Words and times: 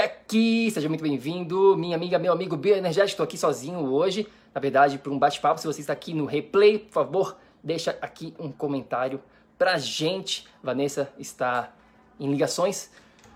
PEC! 0.00 0.70
Seja 0.70 0.88
muito 0.88 1.02
bem-vindo, 1.02 1.76
minha 1.76 1.94
amiga, 1.94 2.18
meu 2.18 2.32
amigo 2.32 2.56
bioenergético. 2.56 3.10
Estou 3.10 3.24
aqui 3.24 3.36
sozinho 3.36 3.80
hoje, 3.80 4.26
na 4.54 4.58
verdade, 4.58 4.96
para 4.96 5.12
um 5.12 5.18
bate-papo. 5.18 5.60
Se 5.60 5.66
você 5.66 5.82
está 5.82 5.92
aqui 5.92 6.14
no 6.14 6.24
replay, 6.24 6.78
por 6.78 6.92
favor, 6.92 7.36
deixa 7.62 7.98
aqui 8.00 8.32
um 8.38 8.50
comentário 8.50 9.20
pra 9.58 9.76
gente. 9.76 10.48
Vanessa 10.62 11.12
está 11.18 11.74
em 12.18 12.30
ligações 12.30 12.90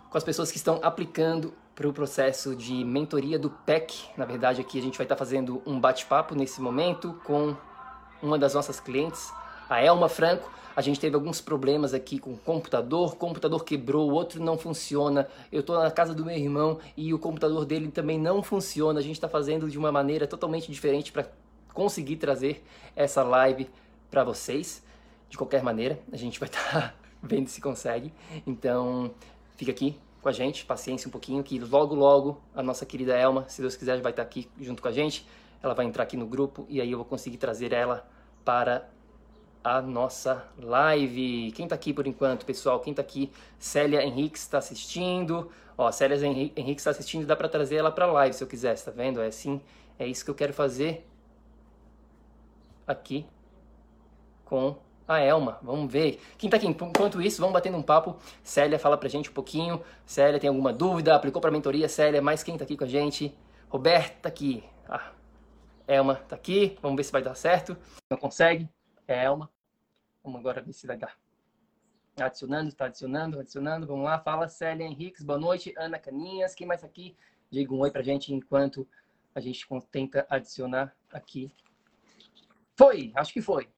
com 0.09 0.17
as 0.17 0.25
pessoas 0.25 0.51
que 0.51 0.57
estão 0.57 0.81
aplicando 0.83 1.53
para 1.75 1.87
o 1.87 1.93
processo 1.93 2.57
de 2.57 2.83
mentoria 2.83 3.39
do 3.39 3.51
PEC. 3.51 4.07
Na 4.17 4.25
verdade, 4.25 4.63
aqui 4.63 4.79
a 4.79 4.83
gente 4.83 4.97
vai 4.97 5.05
estar 5.05 5.17
fazendo 5.17 5.61
um 5.67 5.79
bate-papo 5.79 6.35
nesse 6.35 6.63
momento 6.63 7.21
com 7.25 7.55
uma 8.23 8.39
das 8.39 8.55
nossas 8.55 8.81
clientes, 8.81 9.31
a 9.69 9.83
Elma 9.83 10.09
Franco. 10.09 10.51
A 10.77 10.81
gente 10.81 10.99
teve 10.99 11.15
alguns 11.15 11.41
problemas 11.41 11.95
aqui 11.95 12.19
com 12.19 12.33
o 12.33 12.37
computador, 12.37 13.13
o 13.13 13.17
computador 13.17 13.65
quebrou, 13.65 14.11
o 14.11 14.15
outro 14.15 14.43
não 14.43 14.59
funciona. 14.59 15.29
Eu 15.53 15.61
estou 15.61 15.79
na 15.79 15.91
casa 15.91 16.13
do 16.13 16.25
meu 16.25 16.37
irmão 16.37 16.81
e 16.97 17.15
o 17.15 17.19
computador 17.19 17.65
dele 17.65 17.91
também 17.91 18.19
não 18.19 18.43
funciona. 18.43 18.99
A 18.99 19.03
gente 19.03 19.15
está 19.15 19.29
fazendo 19.29 19.71
de 19.71 19.79
uma 19.79 19.93
maneira 19.93 20.27
totalmente 20.27 20.71
diferente 20.71 21.13
para 21.13 21.29
conseguir 21.73 22.17
trazer 22.17 22.65
essa 22.97 23.23
live 23.23 23.71
para 24.11 24.25
vocês. 24.25 24.83
De 25.29 25.37
qualquer 25.37 25.63
maneira, 25.63 25.99
a 26.13 26.17
gente 26.17 26.41
vai 26.41 26.49
estar 26.49 26.71
tá 26.73 26.95
vendo 27.23 27.49
se 27.49 27.61
consegue. 27.61 28.13
Então, 28.45 29.13
fica 29.57 29.71
aqui 29.71 29.97
com 30.21 30.29
a 30.29 30.33
gente, 30.33 30.65
paciência 30.65 31.07
um 31.07 31.11
pouquinho, 31.11 31.43
que 31.43 31.59
logo, 31.59 31.95
logo 31.95 32.41
a 32.55 32.63
nossa 32.63 32.87
querida 32.87 33.15
Elma, 33.15 33.45
se 33.47 33.61
Deus 33.61 33.77
quiser, 33.77 34.01
vai 34.01 34.11
estar 34.11 34.23
tá 34.23 34.29
aqui 34.29 34.49
junto 34.59 34.83
com 34.83 34.89
a 34.89 34.93
gente. 34.93 35.27
Ela 35.63 35.75
vai 35.75 35.87
entrar 35.87 36.03
aqui 36.03 36.17
no 36.17 36.27
grupo 36.27 36.67
e 36.69 36.81
aí 36.81 36.91
eu 36.91 36.99
vou 36.99 37.05
conseguir 37.05 37.37
trazer 37.37 37.73
ela 37.73 38.09
para 38.45 38.89
a 39.65 39.81
nossa 39.81 40.47
live. 40.59 41.51
Quem 41.53 41.67
tá 41.67 41.75
aqui 41.75 41.95
por 41.95 42.07
enquanto, 42.07 42.45
pessoal? 42.45 42.79
Quem 42.81 42.93
tá 42.93 43.01
aqui? 43.01 43.33
Célia 43.59 44.05
Henrique 44.05 44.37
está 44.37 44.59
assistindo. 44.59 45.51
Ó, 45.77 45.91
Célia 45.91 46.17
Henrique 46.25 46.81
está 46.81 46.91
assistindo, 46.91 47.27
dá 47.27 47.35
para 47.35 47.49
trazer 47.49 47.77
ela 47.77 47.91
para 47.91 48.07
live 48.07 48.35
se 48.37 48.45
eu 48.45 48.49
quiser, 48.49 48.79
tá 48.79 48.91
vendo? 48.91 49.21
É 49.23 49.27
assim, 49.27 49.61
é 49.99 50.07
isso 50.07 50.25
que 50.25 50.31
eu 50.31 50.35
quero 50.35 50.53
fazer 50.53 51.05
aqui 52.87 53.27
com 54.45 54.77
a 55.09 55.19
Elma. 55.19 55.59
Vamos 55.63 55.91
ver. 55.91 56.21
Quem 56.39 56.51
tá 56.51 56.59
aqui? 56.59 56.67
Enquanto 56.67 57.21
isso, 57.21 57.41
vamos 57.41 57.55
batendo 57.55 57.79
um 57.79 57.83
papo. 57.83 58.17
Célia, 58.43 58.79
fala 58.79 58.99
pra 58.99 59.09
gente 59.09 59.31
um 59.31 59.33
pouquinho. 59.33 59.83
Célia, 60.05 60.39
tem 60.39 60.49
alguma 60.49 60.73
dúvida? 60.73 61.15
Aplicou 61.17 61.41
pra 61.41 61.51
mentoria? 61.51 61.89
Célia, 61.89 62.21
mais 62.23 62.43
quem 62.43 62.57
tá 62.59 62.65
aqui 62.65 62.77
com 62.77 62.85
a 62.85 62.89
gente? 62.89 63.35
Roberta 63.69 64.15
tá 64.23 64.29
aqui. 64.29 64.63
Ah, 64.89 65.11
Elma 65.89 66.17
tá 66.17 66.37
aqui. 66.37 66.79
Vamos 66.83 66.97
ver 66.97 67.05
se 67.05 67.13
vai 67.13 67.23
dar 67.23 67.35
certo. 67.35 67.77
Não 68.11 68.19
consegue? 68.19 68.69
É 69.09 69.25
Elma. 69.25 69.54
Vamos 70.25 70.41
agora 70.41 70.63
ver 70.63 70.73
se 70.73 70.87
vai 70.87 70.97
dar. 70.97 71.15
Adicionando, 72.19 72.71
está 72.71 72.87
adicionando, 72.87 73.39
adicionando. 73.39 73.87
Vamos 73.87 74.07
lá, 74.07 74.19
fala 74.19 74.49
Célia 74.49 74.87
Henriques, 74.87 75.23
boa 75.23 75.39
noite. 75.39 75.75
Ana 75.77 75.99
Caninhas, 75.99 76.55
quem 76.55 76.67
mais 76.67 76.81
tá 76.81 76.87
aqui? 76.87 77.15
Diga 77.51 77.75
um 77.75 77.81
oi 77.81 77.91
pra 77.91 78.03
gente 78.03 78.33
enquanto 78.33 78.89
a 79.35 79.41
gente 79.41 79.67
tenta 79.91 80.27
adicionar 80.31 80.97
aqui. 81.13 81.55
Foi, 82.75 83.13
acho 83.15 83.35
que 83.35 83.43
foi. 83.43 83.69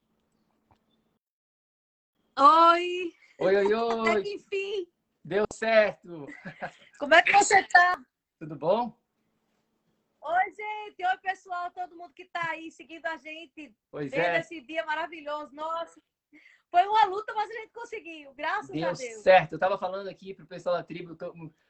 Oi! 2.39 3.13
Oi, 3.39 3.55
oi, 3.57 3.73
oi! 3.75 4.09
Até 4.09 4.21
que 4.21 4.33
enfim! 4.35 4.87
Deu 5.25 5.43
certo! 5.51 6.27
Como 6.97 7.13
é 7.13 7.21
que 7.23 7.33
você 7.33 7.61
tá? 7.63 8.01
Tudo 8.39 8.55
bom? 8.55 8.97
Oi, 10.21 10.45
gente! 10.51 11.05
Oi, 11.05 11.17
pessoal! 11.17 11.71
Todo 11.71 11.97
mundo 11.97 12.13
que 12.13 12.23
tá 12.23 12.51
aí 12.51 12.71
seguindo 12.71 13.05
a 13.05 13.17
gente 13.17 13.75
pois 13.91 14.11
desde 14.11 14.29
é. 14.29 14.39
esse 14.39 14.61
dia 14.61 14.85
maravilhoso. 14.85 15.53
Nossa! 15.53 15.99
Foi 16.69 16.85
uma 16.85 17.05
luta, 17.05 17.33
mas 17.33 17.49
a 17.49 17.53
gente 17.53 17.71
conseguiu, 17.73 18.33
graças 18.33 18.69
Deu 18.69 18.89
a 18.89 18.91
Deus. 18.91 19.21
certo. 19.23 19.53
Eu 19.53 19.59
tava 19.59 19.77
falando 19.77 20.07
aqui 20.09 20.33
pro 20.33 20.45
pessoal 20.45 20.75
da 20.75 20.83
tribo 20.83 21.15
que 21.15 21.25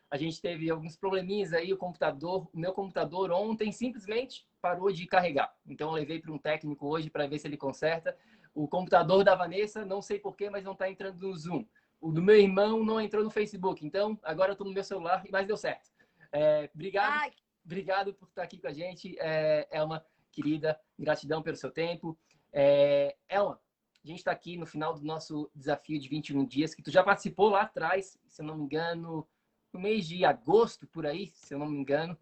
a 0.09 0.17
gente 0.17 0.41
teve 0.41 0.69
alguns 0.69 0.95
probleminhas 0.95 1.53
aí, 1.53 1.71
o 1.71 1.77
computador, 1.77 2.49
o 2.53 2.57
meu 2.57 2.73
computador 2.73 3.31
ontem 3.31 3.71
simplesmente 3.71 4.47
parou 4.61 4.91
de 4.91 5.05
carregar. 5.05 5.53
Então 5.65 5.89
eu 5.89 5.95
levei 5.95 6.19
para 6.19 6.31
um 6.31 6.37
técnico 6.37 6.87
hoje 6.87 7.09
para 7.09 7.27
ver 7.27 7.39
se 7.39 7.47
ele 7.47 7.57
conserta. 7.57 8.17
O 8.55 8.67
computador 8.67 9.23
da 9.23 9.35
Vanessa, 9.35 9.85
não 9.85 10.01
sei 10.01 10.17
porquê, 10.17 10.49
mas 10.49 10.63
não 10.63 10.71
está 10.71 10.89
entrando 10.89 11.19
no 11.19 11.35
Zoom. 11.35 11.65
O 12.01 12.11
do 12.11 12.21
meu 12.21 12.35
irmão 12.35 12.83
não 12.83 12.99
entrou 12.99 13.23
no 13.23 13.29
Facebook. 13.29 13.85
Então 13.85 14.19
agora 14.23 14.49
eu 14.49 14.53
estou 14.53 14.65
no 14.65 14.73
meu 14.73 14.83
celular, 14.83 15.23
mas 15.29 15.45
deu 15.45 15.57
certo. 15.57 15.91
É, 16.31 16.69
obrigado, 16.73 17.21
Ai. 17.21 17.31
obrigado 17.63 18.13
por 18.13 18.27
estar 18.27 18.43
aqui 18.43 18.59
com 18.59 18.67
a 18.67 18.73
gente, 18.73 19.15
é, 19.19 19.67
Elma, 19.71 20.03
querida. 20.31 20.79
Gratidão 20.97 21.43
pelo 21.43 21.55
seu 21.57 21.69
tempo. 21.69 22.17
É, 22.51 23.15
Elma, 23.29 23.59
a 24.07 24.09
gente 24.09 24.19
está 24.19 24.31
aqui 24.31 24.55
no 24.55 24.65
final 24.65 24.93
do 24.93 25.03
nosso 25.03 25.51
desafio 25.53 25.99
de 25.99 26.07
21 26.07 26.45
dias, 26.45 26.73
que 26.73 26.81
tu 26.81 26.89
já 26.89 27.03
participou 27.03 27.49
lá 27.49 27.63
atrás, 27.63 28.17
se 28.25 28.41
eu 28.41 28.45
não 28.45 28.55
me 28.55 28.63
engano, 28.63 29.27
no 29.73 29.79
mês 29.81 30.07
de 30.07 30.23
agosto, 30.23 30.87
por 30.87 31.05
aí, 31.05 31.27
se 31.35 31.53
eu 31.53 31.59
não 31.59 31.67
me 31.67 31.77
engano. 31.77 32.17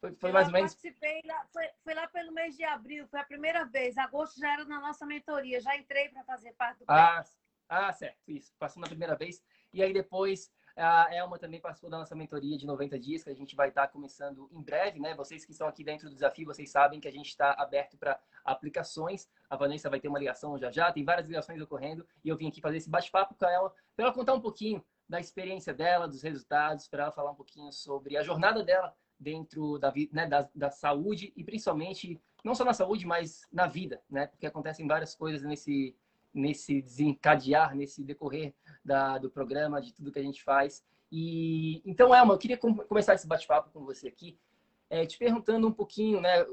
Foi, 0.00 0.14
foi 0.14 0.32
mais 0.32 0.46
ou 0.46 0.52
menos. 0.52 0.72
participei 0.72 1.20
lá, 1.26 1.44
foi, 1.52 1.68
foi 1.82 1.94
lá 1.94 2.06
pelo 2.06 2.32
mês 2.32 2.56
de 2.56 2.64
abril, 2.64 3.08
foi 3.08 3.18
a 3.18 3.24
primeira 3.24 3.64
vez. 3.64 3.98
Agosto 3.98 4.38
já 4.38 4.52
era 4.52 4.64
na 4.64 4.80
nossa 4.80 5.04
mentoria, 5.04 5.60
já 5.60 5.76
entrei 5.76 6.08
para 6.10 6.22
fazer 6.22 6.52
parte 6.52 6.78
do 6.78 6.84
Ah, 6.86 7.24
ah, 7.68 7.92
certo, 7.92 8.18
isso. 8.28 8.54
Passou 8.58 8.80
na 8.80 8.86
primeira 8.86 9.16
vez. 9.16 9.42
E 9.72 9.82
aí 9.82 9.92
depois 9.92 10.50
a 10.76 11.12
Elma 11.14 11.38
também 11.38 11.60
participou 11.60 11.90
da 11.90 11.98
nossa 11.98 12.14
mentoria 12.14 12.56
de 12.56 12.66
90 12.66 12.98
dias, 12.98 13.24
que 13.24 13.30
a 13.30 13.34
gente 13.34 13.56
vai 13.56 13.68
estar 13.68 13.88
começando 13.88 14.48
em 14.52 14.62
breve, 14.62 15.00
né? 15.00 15.14
Vocês 15.14 15.44
que 15.44 15.52
estão 15.52 15.66
aqui 15.66 15.82
dentro 15.82 16.08
do 16.08 16.14
desafio, 16.14 16.46
vocês 16.46 16.70
sabem 16.70 17.00
que 17.00 17.08
a 17.08 17.12
gente 17.12 17.28
está 17.28 17.52
aberto 17.52 17.98
para 17.98 18.18
aplicações. 18.44 19.28
A 19.48 19.56
Vanessa 19.56 19.90
vai 19.90 20.00
ter 20.00 20.08
uma 20.08 20.18
ligação 20.18 20.58
já 20.58 20.70
já, 20.70 20.92
tem 20.92 21.04
várias 21.04 21.26
ligações 21.26 21.60
ocorrendo. 21.60 22.06
E 22.24 22.28
eu 22.28 22.36
vim 22.36 22.48
aqui 22.48 22.60
fazer 22.60 22.76
esse 22.78 22.90
bate-papo 22.90 23.34
com 23.34 23.46
ela, 23.46 23.72
para 23.96 24.06
ela 24.06 24.14
contar 24.14 24.34
um 24.34 24.40
pouquinho 24.40 24.84
da 25.08 25.18
experiência 25.18 25.74
dela, 25.74 26.06
dos 26.06 26.22
resultados, 26.22 26.86
para 26.86 27.04
ela 27.04 27.12
falar 27.12 27.32
um 27.32 27.34
pouquinho 27.34 27.72
sobre 27.72 28.16
a 28.16 28.22
jornada 28.22 28.62
dela 28.62 28.94
dentro 29.18 29.78
da, 29.78 29.92
né, 30.12 30.26
da, 30.26 30.48
da 30.54 30.70
saúde 30.70 31.32
e 31.36 31.44
principalmente, 31.44 32.18
não 32.42 32.54
só 32.54 32.64
na 32.64 32.72
saúde, 32.72 33.06
mas 33.06 33.42
na 33.52 33.66
vida, 33.66 34.00
né? 34.08 34.26
Porque 34.26 34.46
acontecem 34.46 34.86
várias 34.86 35.14
coisas 35.14 35.42
nesse, 35.42 35.94
nesse 36.32 36.80
desencadear, 36.80 37.74
nesse 37.74 38.02
decorrer 38.02 38.54
da, 38.84 39.18
do 39.18 39.30
programa, 39.30 39.80
de 39.80 39.92
tudo 39.92 40.12
que 40.12 40.18
a 40.18 40.22
gente 40.22 40.42
faz. 40.42 40.82
E 41.12 41.82
então, 41.84 42.14
Elma, 42.14 42.34
eu 42.34 42.38
queria 42.38 42.56
com, 42.56 42.74
começar 42.74 43.14
esse 43.14 43.26
bate-papo 43.26 43.70
com 43.70 43.84
você 43.84 44.08
aqui, 44.08 44.38
é, 44.90 45.06
te 45.06 45.16
perguntando 45.16 45.68
um 45.68 45.72
pouquinho, 45.72 46.20
né, 46.20 46.44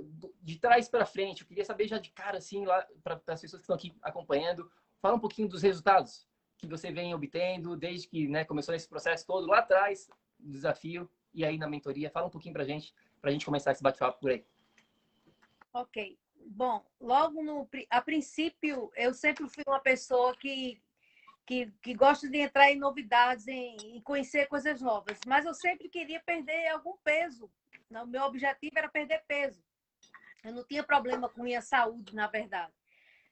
de 0.42 0.60
trás 0.60 0.88
para 0.88 1.06
frente. 1.06 1.42
Eu 1.42 1.48
queria 1.48 1.66
saber 1.66 1.88
já 1.88 1.98
de 1.98 2.12
cara, 2.12 2.38
assim, 2.38 2.66
lá 2.66 2.88
para 3.04 3.20
as 3.28 3.42
pessoas 3.42 3.60
que 3.60 3.64
estão 3.64 3.76
aqui 3.76 3.98
acompanhando, 4.02 4.72
fala 5.02 5.16
um 5.16 5.20
pouquinho 5.20 5.50
dos 5.50 5.64
resultados 5.64 6.28
que 6.58 6.68
você 6.68 6.92
vem 6.92 7.14
obtendo 7.14 7.76
desde 7.76 8.08
que 8.08 8.28
né, 8.28 8.46
começou 8.46 8.74
esse 8.74 8.88
processo 8.88 9.26
todo 9.26 9.48
lá 9.48 9.60
atrás 9.60 10.08
desafio 10.40 11.10
e 11.34 11.44
aí 11.44 11.58
na 11.58 11.68
mentoria. 11.68 12.12
Fala 12.12 12.28
um 12.28 12.32
pouquinho 12.32 12.54
para 12.54 12.64
gente, 12.64 12.94
para 13.20 13.32
a 13.32 13.34
gente 13.34 13.46
começar 13.46 13.72
esse 13.72 13.82
bate-papo 13.82 14.20
por 14.20 14.32
aí. 14.32 14.46
Ok. 15.74 16.18
Bom, 16.50 16.86
logo 17.02 17.44
no 17.44 17.68
a 17.90 18.02
princípio 18.02 18.92
eu 18.96 19.14
sempre 19.14 19.50
fui 19.50 19.64
uma 19.68 19.80
pessoa 19.80 20.36
que 20.38 20.82
que, 21.46 21.72
que 21.82 21.94
gosta 21.94 22.30
de 22.30 22.40
entrar 22.40 22.70
em 22.70 22.78
novidades, 22.78 23.48
em, 23.48 23.78
em 23.96 24.02
conhecer 24.02 24.48
coisas 24.48 24.82
novas. 24.82 25.18
Mas 25.26 25.46
eu 25.46 25.54
sempre 25.54 25.88
queria 25.88 26.20
perder 26.20 26.68
algum 26.68 26.98
peso. 26.98 27.50
O 27.90 28.06
meu 28.06 28.24
objetivo 28.24 28.78
era 28.78 28.90
perder 28.90 29.24
peso. 29.28 29.64
Eu 30.44 30.54
não 30.54 30.64
tinha 30.66 30.84
problema 30.84 31.30
com 31.30 31.44
minha 31.44 31.62
saúde, 31.62 32.16
na 32.16 32.28
verdade. 32.28 32.74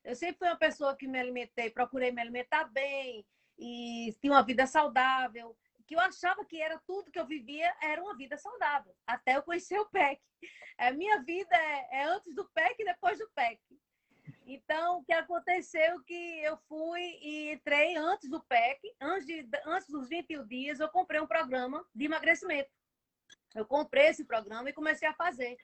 Eu 0.04 0.16
sempre 0.16 0.38
fui 0.38 0.48
uma 0.48 0.58
pessoa 0.58 0.96
que 0.96 1.08
me 1.08 1.20
alimentei, 1.20 1.70
procurei 1.70 2.12
me 2.12 2.22
alimentar 2.22 2.66
bem 2.66 3.26
e 3.58 4.16
tinha 4.22 4.34
uma 4.34 4.44
vida 4.44 4.68
saudável, 4.68 5.58
que 5.88 5.96
eu 5.96 6.00
achava 6.00 6.44
que 6.46 6.62
era 6.62 6.80
tudo 6.86 7.12
que 7.12 7.20
eu 7.20 7.26
vivia 7.26 7.74
era 7.82 8.02
uma 8.02 8.16
vida 8.16 8.38
saudável, 8.38 8.94
até 9.06 9.36
eu 9.36 9.44
conhecer 9.44 9.80
o 9.80 9.86
PEC. 9.86 10.22
A 10.78 10.92
minha 10.92 11.22
vida 11.22 11.56
é, 11.56 12.00
é 12.00 12.04
antes 12.06 12.34
do 12.34 12.46
PEC 12.50 12.76
e 12.82 12.86
depois 12.86 13.20
do 13.20 13.30
PEC. 13.36 13.60
Então, 14.46 15.00
o 15.00 15.04
que 15.04 15.14
aconteceu 15.14 16.04
que 16.04 16.40
eu 16.44 16.58
fui 16.68 17.02
e 17.02 17.54
entrei 17.54 17.96
antes 17.96 18.30
do 18.30 18.44
PEC, 18.44 18.96
antes, 19.02 19.26
de, 19.26 19.48
antes 19.66 19.88
dos 19.90 20.08
21 20.08 20.46
dias, 20.46 20.80
eu 20.80 20.90
comprei 20.90 21.20
um 21.20 21.28
programa 21.28 21.84
de 21.94 22.06
emagrecimento. 22.06 22.70
Eu 23.56 23.66
comprei 23.66 24.08
esse 24.08 24.26
programa 24.26 24.70
e 24.70 24.74
comecei 24.74 25.08
a 25.08 25.14
fazer. 25.14 25.56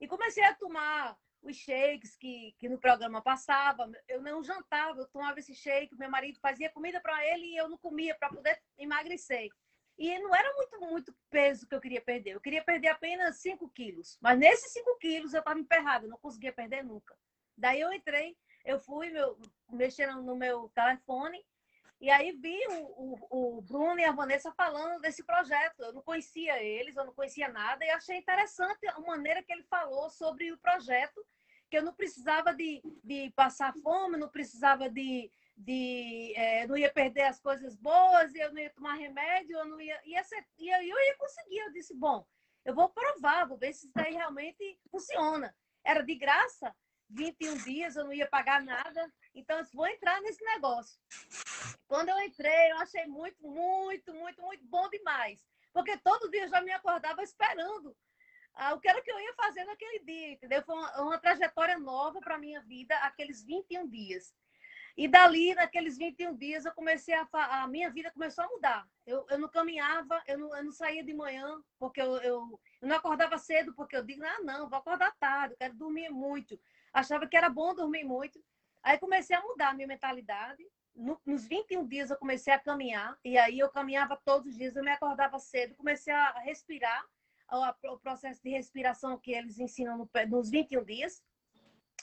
E 0.00 0.06
comecei 0.06 0.44
a 0.44 0.54
tomar 0.54 1.16
os 1.42 1.56
shakes 1.56 2.16
que, 2.16 2.54
que 2.58 2.68
no 2.68 2.78
programa 2.78 3.22
passava. 3.22 3.90
Eu 4.06 4.20
não 4.20 4.44
jantava, 4.44 5.00
eu 5.00 5.08
tomava 5.08 5.38
esse 5.38 5.54
shake, 5.54 5.96
meu 5.96 6.10
marido 6.10 6.38
fazia 6.40 6.70
comida 6.70 7.00
para 7.00 7.24
ele 7.26 7.46
e 7.46 7.56
eu 7.56 7.68
não 7.68 7.78
comia 7.78 8.14
para 8.14 8.28
poder 8.28 8.60
emagrecer. 8.78 9.48
E 9.96 10.18
não 10.18 10.34
era 10.34 10.52
muito, 10.54 10.80
muito 10.80 11.16
peso 11.30 11.66
que 11.68 11.74
eu 11.74 11.80
queria 11.80 12.00
perder. 12.00 12.32
Eu 12.32 12.40
queria 12.40 12.64
perder 12.64 12.88
apenas 12.88 13.40
5 13.40 13.70
quilos. 13.70 14.18
Mas 14.20 14.38
nesses 14.38 14.72
5 14.72 14.98
quilos 14.98 15.32
eu 15.32 15.38
estava 15.38 15.58
emperrada, 15.58 16.06
não 16.06 16.18
conseguia 16.18 16.52
perder 16.52 16.84
nunca. 16.84 17.16
Daí 17.56 17.80
eu 17.80 17.92
entrei, 17.92 18.36
eu 18.64 18.80
fui 18.80 19.10
meu, 19.10 19.38
mexendo 19.70 20.20
no 20.22 20.34
meu 20.34 20.68
telefone 20.74 21.44
e 22.04 22.10
aí 22.10 22.32
vi 22.32 22.58
o, 22.68 23.16
o, 23.30 23.56
o, 23.56 23.62
Bruno 23.62 23.98
e 23.98 24.04
a 24.04 24.12
Vanessa 24.12 24.52
falando 24.52 25.00
desse 25.00 25.24
projeto. 25.24 25.80
Eu 25.80 25.94
não 25.94 26.02
conhecia 26.02 26.62
eles, 26.62 26.94
eu 26.96 27.06
não 27.06 27.14
conhecia 27.14 27.48
nada, 27.48 27.82
e 27.82 27.88
achei 27.88 28.18
interessante 28.18 28.86
a 28.88 29.00
maneira 29.00 29.42
que 29.42 29.50
ele 29.50 29.62
falou 29.62 30.10
sobre 30.10 30.52
o 30.52 30.58
projeto, 30.58 31.24
que 31.70 31.78
eu 31.78 31.82
não 31.82 31.94
precisava 31.94 32.52
de, 32.52 32.82
de 33.02 33.32
passar 33.34 33.72
fome, 33.82 34.18
não 34.18 34.28
precisava 34.28 34.90
de. 34.90 35.30
de 35.56 36.34
é, 36.36 36.66
não 36.66 36.76
ia 36.76 36.92
perder 36.92 37.22
as 37.22 37.40
coisas 37.40 37.74
boas, 37.74 38.34
eu 38.34 38.52
não 38.52 38.60
ia 38.60 38.74
tomar 38.74 38.96
remédio, 38.96 39.56
eu 39.56 39.64
não 39.64 39.80
ia. 39.80 39.98
ia 40.04 40.22
ser, 40.24 40.46
e 40.58 40.68
eu, 40.68 40.82
eu 40.82 41.06
ia 41.06 41.16
conseguir. 41.16 41.58
Eu 41.60 41.72
disse, 41.72 41.94
bom, 41.96 42.22
eu 42.66 42.74
vou 42.74 42.90
provar, 42.90 43.48
vou 43.48 43.56
ver 43.56 43.72
se 43.72 43.86
isso 43.86 43.92
daí 43.94 44.12
realmente 44.12 44.78
funciona. 44.90 45.56
Era 45.82 46.02
de 46.02 46.14
graça, 46.16 46.76
21 47.08 47.56
dias, 47.64 47.96
eu 47.96 48.04
não 48.04 48.12
ia 48.12 48.28
pagar 48.28 48.62
nada. 48.62 49.10
Então, 49.34 49.58
eu 49.58 49.66
vou 49.72 49.86
entrar 49.88 50.20
nesse 50.20 50.42
negócio. 50.44 50.98
Quando 51.88 52.08
eu 52.08 52.18
entrei, 52.20 52.70
eu 52.70 52.78
achei 52.78 53.04
muito, 53.06 53.36
muito, 53.42 54.14
muito, 54.14 54.40
muito 54.40 54.64
bom 54.66 54.88
demais. 54.88 55.44
Porque 55.72 55.96
todo 55.98 56.30
dia 56.30 56.44
eu 56.44 56.48
já 56.48 56.60
me 56.60 56.70
acordava 56.70 57.22
esperando 57.22 57.96
ah, 58.54 58.74
o 58.74 58.80
que 58.80 58.88
era 58.88 59.02
que 59.02 59.10
eu 59.10 59.18
ia 59.18 59.34
fazer 59.34 59.64
naquele 59.64 59.98
dia, 60.04 60.32
entendeu? 60.32 60.62
Foi 60.62 60.76
uma, 60.76 61.02
uma 61.02 61.18
trajetória 61.18 61.76
nova 61.76 62.20
para 62.20 62.36
a 62.36 62.38
minha 62.38 62.60
vida, 62.62 62.94
aqueles 62.98 63.44
21 63.44 63.88
dias. 63.88 64.32
E 64.96 65.08
dali, 65.08 65.52
naqueles 65.56 65.98
21 65.98 66.36
dias, 66.36 66.64
eu 66.64 66.72
comecei 66.72 67.14
a. 67.14 67.26
A 67.32 67.66
minha 67.66 67.90
vida 67.90 68.12
começou 68.12 68.44
a 68.44 68.48
mudar. 68.48 68.88
Eu, 69.04 69.26
eu 69.28 69.38
não 69.40 69.48
caminhava, 69.48 70.22
eu 70.28 70.38
não, 70.38 70.56
eu 70.56 70.62
não 70.62 70.70
saía 70.70 71.02
de 71.02 71.12
manhã, 71.12 71.60
porque 71.80 72.00
eu, 72.00 72.16
eu, 72.18 72.60
eu 72.80 72.88
não 72.88 72.94
acordava 72.94 73.36
cedo, 73.36 73.74
porque 73.74 73.96
eu 73.96 74.04
digo, 74.04 74.24
ah, 74.24 74.40
não, 74.44 74.68
vou 74.68 74.78
acordar 74.78 75.16
tarde, 75.16 75.54
eu 75.54 75.58
quero 75.58 75.74
dormir 75.74 76.08
muito 76.10 76.56
achava 76.94 77.26
que 77.26 77.36
era 77.36 77.50
bom 77.50 77.74
dormir 77.74 78.04
muito. 78.04 78.40
Aí 78.84 78.98
comecei 78.98 79.34
a 79.34 79.42
mudar 79.42 79.70
a 79.70 79.74
minha 79.74 79.88
mentalidade. 79.88 80.62
No, 80.94 81.20
nos 81.26 81.46
21 81.46 81.86
dias 81.88 82.10
eu 82.10 82.16
comecei 82.16 82.52
a 82.52 82.58
caminhar, 82.58 83.18
e 83.24 83.36
aí 83.36 83.58
eu 83.58 83.68
caminhava 83.68 84.20
todos 84.24 84.52
os 84.52 84.56
dias, 84.56 84.76
eu 84.76 84.84
me 84.84 84.92
acordava 84.92 85.40
cedo, 85.40 85.74
comecei 85.74 86.12
a 86.12 86.38
respirar, 86.38 87.04
o, 87.50 87.92
o 87.94 87.98
processo 87.98 88.40
de 88.42 88.50
respiração 88.50 89.18
que 89.18 89.32
eles 89.32 89.58
ensinam 89.58 89.98
no, 89.98 90.08
nos 90.28 90.50
21 90.50 90.84
dias. 90.84 91.24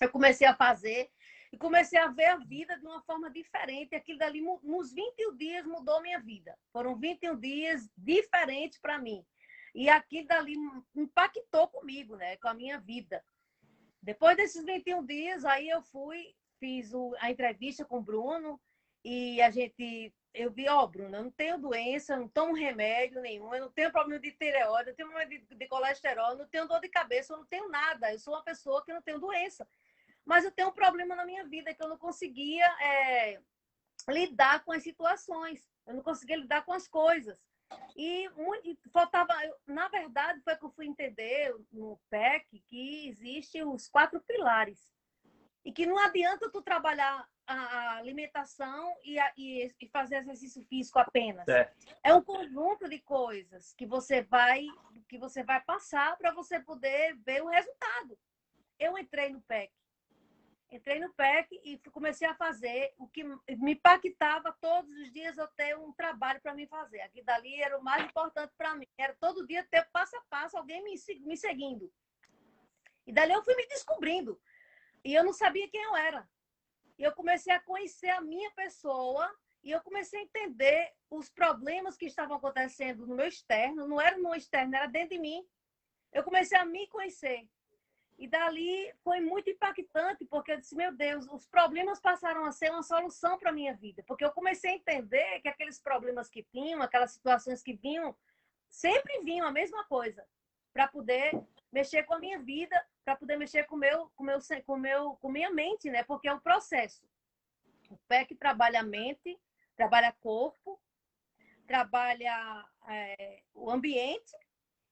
Eu 0.01 0.10
comecei 0.10 0.48
a 0.48 0.56
fazer 0.56 1.10
e 1.51 1.57
comecei 1.57 2.00
a 2.00 2.07
ver 2.07 2.25
a 2.25 2.38
vida 2.38 2.78
de 2.80 2.86
uma 2.86 3.01
forma 3.04 3.30
diferente. 3.30 3.95
Aquilo 3.95 4.18
dali, 4.19 4.42
nos 4.63 4.94
21 4.94 5.38
dias, 5.38 5.66
mudou 5.66 6.01
minha 6.01 6.19
vida. 6.19 6.57
Foram 6.72 6.98
21 6.98 7.39
dias 7.39 7.89
diferentes 7.95 8.80
para 8.80 8.98
mim. 8.98 9.24
E 9.75 9.89
aquilo 9.89 10.28
dali 10.28 10.56
impactou 10.95 11.68
comigo, 11.68 12.16
né? 12.16 12.38
Com 12.38 12.48
a 12.48 12.54
minha 12.54 12.80
vida. 12.80 13.24
Depois 14.01 14.36
desses 14.36 14.66
21 14.66 15.06
dias, 15.06 15.45
aí 15.45 15.69
eu 15.69 15.81
fui, 15.83 16.33
fiz 16.61 16.93
o, 16.93 17.13
a 17.19 17.31
entrevista 17.31 17.83
com 17.83 17.97
o 17.97 18.03
Bruno 18.03 18.61
e 19.03 19.41
a 19.41 19.49
gente. 19.49 20.13
Eu 20.33 20.49
vi, 20.49 20.69
ó, 20.69 20.83
oh, 20.83 20.87
Bruno, 20.87 21.13
eu 21.13 21.23
não 21.23 21.31
tenho 21.31 21.57
doença, 21.57 22.15
não 22.15 22.29
tomo 22.29 22.53
remédio 22.53 23.19
nenhum, 23.19 23.53
eu 23.53 23.63
não 23.63 23.71
tenho 23.71 23.91
problema 23.91 24.21
de 24.21 24.31
tireoide, 24.31 24.91
não 24.91 24.95
tenho 24.95 25.09
problema 25.09 25.29
de, 25.29 25.55
de 25.57 25.67
colesterol, 25.67 26.37
não 26.37 26.47
tenho 26.47 26.67
dor 26.69 26.79
de 26.79 26.87
cabeça, 26.87 27.33
eu 27.33 27.37
não 27.37 27.45
tenho 27.45 27.67
nada. 27.67 28.13
Eu 28.13 28.19
sou 28.19 28.33
uma 28.33 28.43
pessoa 28.43 28.81
que 28.85 28.93
não 28.93 29.01
tenho 29.01 29.19
doença. 29.19 29.67
Mas 30.23 30.45
eu 30.45 30.51
tenho 30.51 30.69
um 30.69 30.73
problema 30.73 31.15
na 31.15 31.25
minha 31.25 31.45
vida 31.45 31.73
que 31.73 31.83
eu 31.83 31.89
não 31.89 31.97
conseguia 31.97 32.65
é, 32.81 33.41
lidar 34.07 34.63
com 34.63 34.71
as 34.71 34.83
situações, 34.83 35.67
eu 35.85 35.95
não 35.95 36.03
conseguia 36.03 36.37
lidar 36.37 36.63
com 36.63 36.71
as 36.71 36.87
coisas. 36.87 37.37
E, 37.95 38.29
faltava, 38.91 39.33
na 39.65 39.87
verdade, 39.89 40.41
foi 40.41 40.55
que 40.55 40.65
eu 40.65 40.71
fui 40.71 40.85
entender 40.85 41.53
no 41.71 41.99
PEC 42.09 42.63
que 42.67 43.07
existem 43.07 43.63
os 43.65 43.87
quatro 43.87 44.21
pilares. 44.21 44.91
E 45.63 45.71
que 45.71 45.85
não 45.85 45.97
adianta 45.97 46.49
tu 46.49 46.61
trabalhar 46.61 47.27
a 47.45 47.97
alimentação 47.97 48.95
e, 49.03 49.19
a, 49.19 49.31
e, 49.37 49.71
e 49.79 49.87
fazer 49.89 50.17
exercício 50.17 50.63
físico 50.65 50.99
apenas. 50.99 51.47
É. 51.47 51.71
é 52.03 52.13
um 52.13 52.21
conjunto 52.21 52.89
de 52.89 52.99
coisas 52.99 53.73
que 53.73 53.85
você 53.85 54.21
vai 54.23 54.65
que 55.07 55.17
você 55.17 55.43
vai 55.43 55.59
passar 55.61 56.17
para 56.17 56.31
você 56.31 56.59
poder 56.59 57.17
ver 57.17 57.43
o 57.43 57.49
resultado. 57.49 58.17
Eu 58.79 58.97
entrei 58.97 59.29
no 59.29 59.41
PEC 59.41 59.71
entrei 60.71 60.99
no 60.99 61.13
PEC 61.13 61.59
e 61.65 61.77
comecei 61.91 62.27
a 62.27 62.33
fazer 62.33 62.93
o 62.97 63.07
que 63.07 63.23
me 63.23 63.73
impactava 63.73 64.55
todos 64.61 64.89
os 64.89 65.11
dias 65.11 65.37
eu 65.37 65.47
ter 65.49 65.77
um 65.77 65.91
trabalho 65.91 66.39
para 66.41 66.53
me 66.53 66.65
fazer. 66.65 67.01
Aqui 67.01 67.21
dali 67.21 67.61
era 67.61 67.77
o 67.77 67.83
mais 67.83 68.05
importante 68.05 68.53
para 68.57 68.75
mim. 68.75 68.87
Era 68.97 69.13
todo 69.19 69.45
dia 69.45 69.67
ter 69.69 69.85
passo 69.91 70.15
a 70.15 70.21
passo 70.29 70.57
alguém 70.57 70.81
me, 70.83 70.95
me 71.25 71.35
seguindo. 71.35 71.91
E 73.05 73.11
dali 73.11 73.33
eu 73.33 73.43
fui 73.43 73.55
me 73.55 73.67
descobrindo. 73.67 74.39
E 75.03 75.13
eu 75.13 75.24
não 75.24 75.33
sabia 75.33 75.69
quem 75.69 75.81
eu 75.81 75.95
era. 75.95 76.27
E 76.98 77.03
eu 77.03 77.12
comecei 77.13 77.53
a 77.53 77.59
conhecer 77.59 78.09
a 78.09 78.21
minha 78.21 78.51
pessoa 78.51 79.30
e 79.63 79.71
eu 79.71 79.81
comecei 79.81 80.19
a 80.19 80.23
entender 80.23 80.92
os 81.09 81.30
problemas 81.30 81.97
que 81.97 82.06
estavam 82.06 82.37
acontecendo 82.37 83.06
no 83.06 83.16
meu 83.16 83.28
externo. 83.28 83.87
Não 83.87 83.99
era 83.99 84.18
no 84.18 84.33
externo, 84.35 84.75
era 84.75 84.87
dentro 84.87 85.09
de 85.09 85.19
mim. 85.19 85.45
Eu 86.11 86.23
comecei 86.23 86.57
a 86.57 86.66
me 86.66 86.87
conhecer. 86.87 87.47
E 88.18 88.28
dali 88.28 88.94
foi 89.04 89.19
muito 89.19 89.49
impactante, 89.49 90.25
porque 90.25 90.52
eu 90.52 90.59
disse, 90.59 90.75
meu 90.75 90.94
Deus, 90.94 91.28
os 91.28 91.47
problemas 91.47 91.99
passaram 91.99 92.45
a 92.45 92.52
ser 92.52 92.69
uma 92.69 92.83
solução 92.83 93.37
para 93.37 93.49
a 93.49 93.54
minha 93.54 93.73
vida. 93.75 94.04
Porque 94.06 94.23
eu 94.23 94.31
comecei 94.31 94.71
a 94.71 94.75
entender 94.75 95.42
que 95.42 95.47
aqueles 95.47 95.80
problemas 95.80 96.30
que 96.30 96.44
tinham, 96.44 96.81
aquelas 96.81 97.14
situações 97.14 97.64
que 97.64 97.73
vinham, 97.73 98.16
sempre 98.69 99.21
vinham 99.21 99.47
a 99.47 99.52
mesma 99.52 99.83
coisa. 99.85 100.23
Para 100.71 100.87
poder 100.87 101.31
mexer 101.71 102.04
com 102.04 102.13
a 102.13 102.19
minha 102.19 102.40
vida, 102.40 102.75
para 103.04 103.16
poder 103.16 103.37
mexer 103.37 103.66
com 103.66 103.75
meu, 103.75 104.11
com 104.16 104.23
meu, 104.23 104.40
com 104.66 104.78
meu, 104.78 105.16
com 105.16 105.30
minha 105.30 105.49
mente, 105.49 105.90
né? 105.90 106.04
Porque 106.04 106.28
é 106.28 106.33
um 106.33 106.40
processo. 106.40 107.07
O 107.90 107.97
PEC 108.07 108.35
trabalha 108.35 108.81
a 108.81 108.83
mente, 108.83 109.40
trabalha 109.75 110.16
corpo, 110.19 110.80
trabalha 111.66 112.66
é, 112.87 113.44
o 113.54 113.69
ambiente 113.69 114.35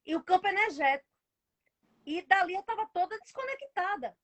e 0.06 0.16
o 0.16 0.24
campo 0.24 0.48
energético. 0.48 1.10
E 2.06 2.22
dali 2.24 2.54
eu 2.54 2.62
estava 2.62 2.88
toda 2.88 3.20
desconectada. 3.20 4.18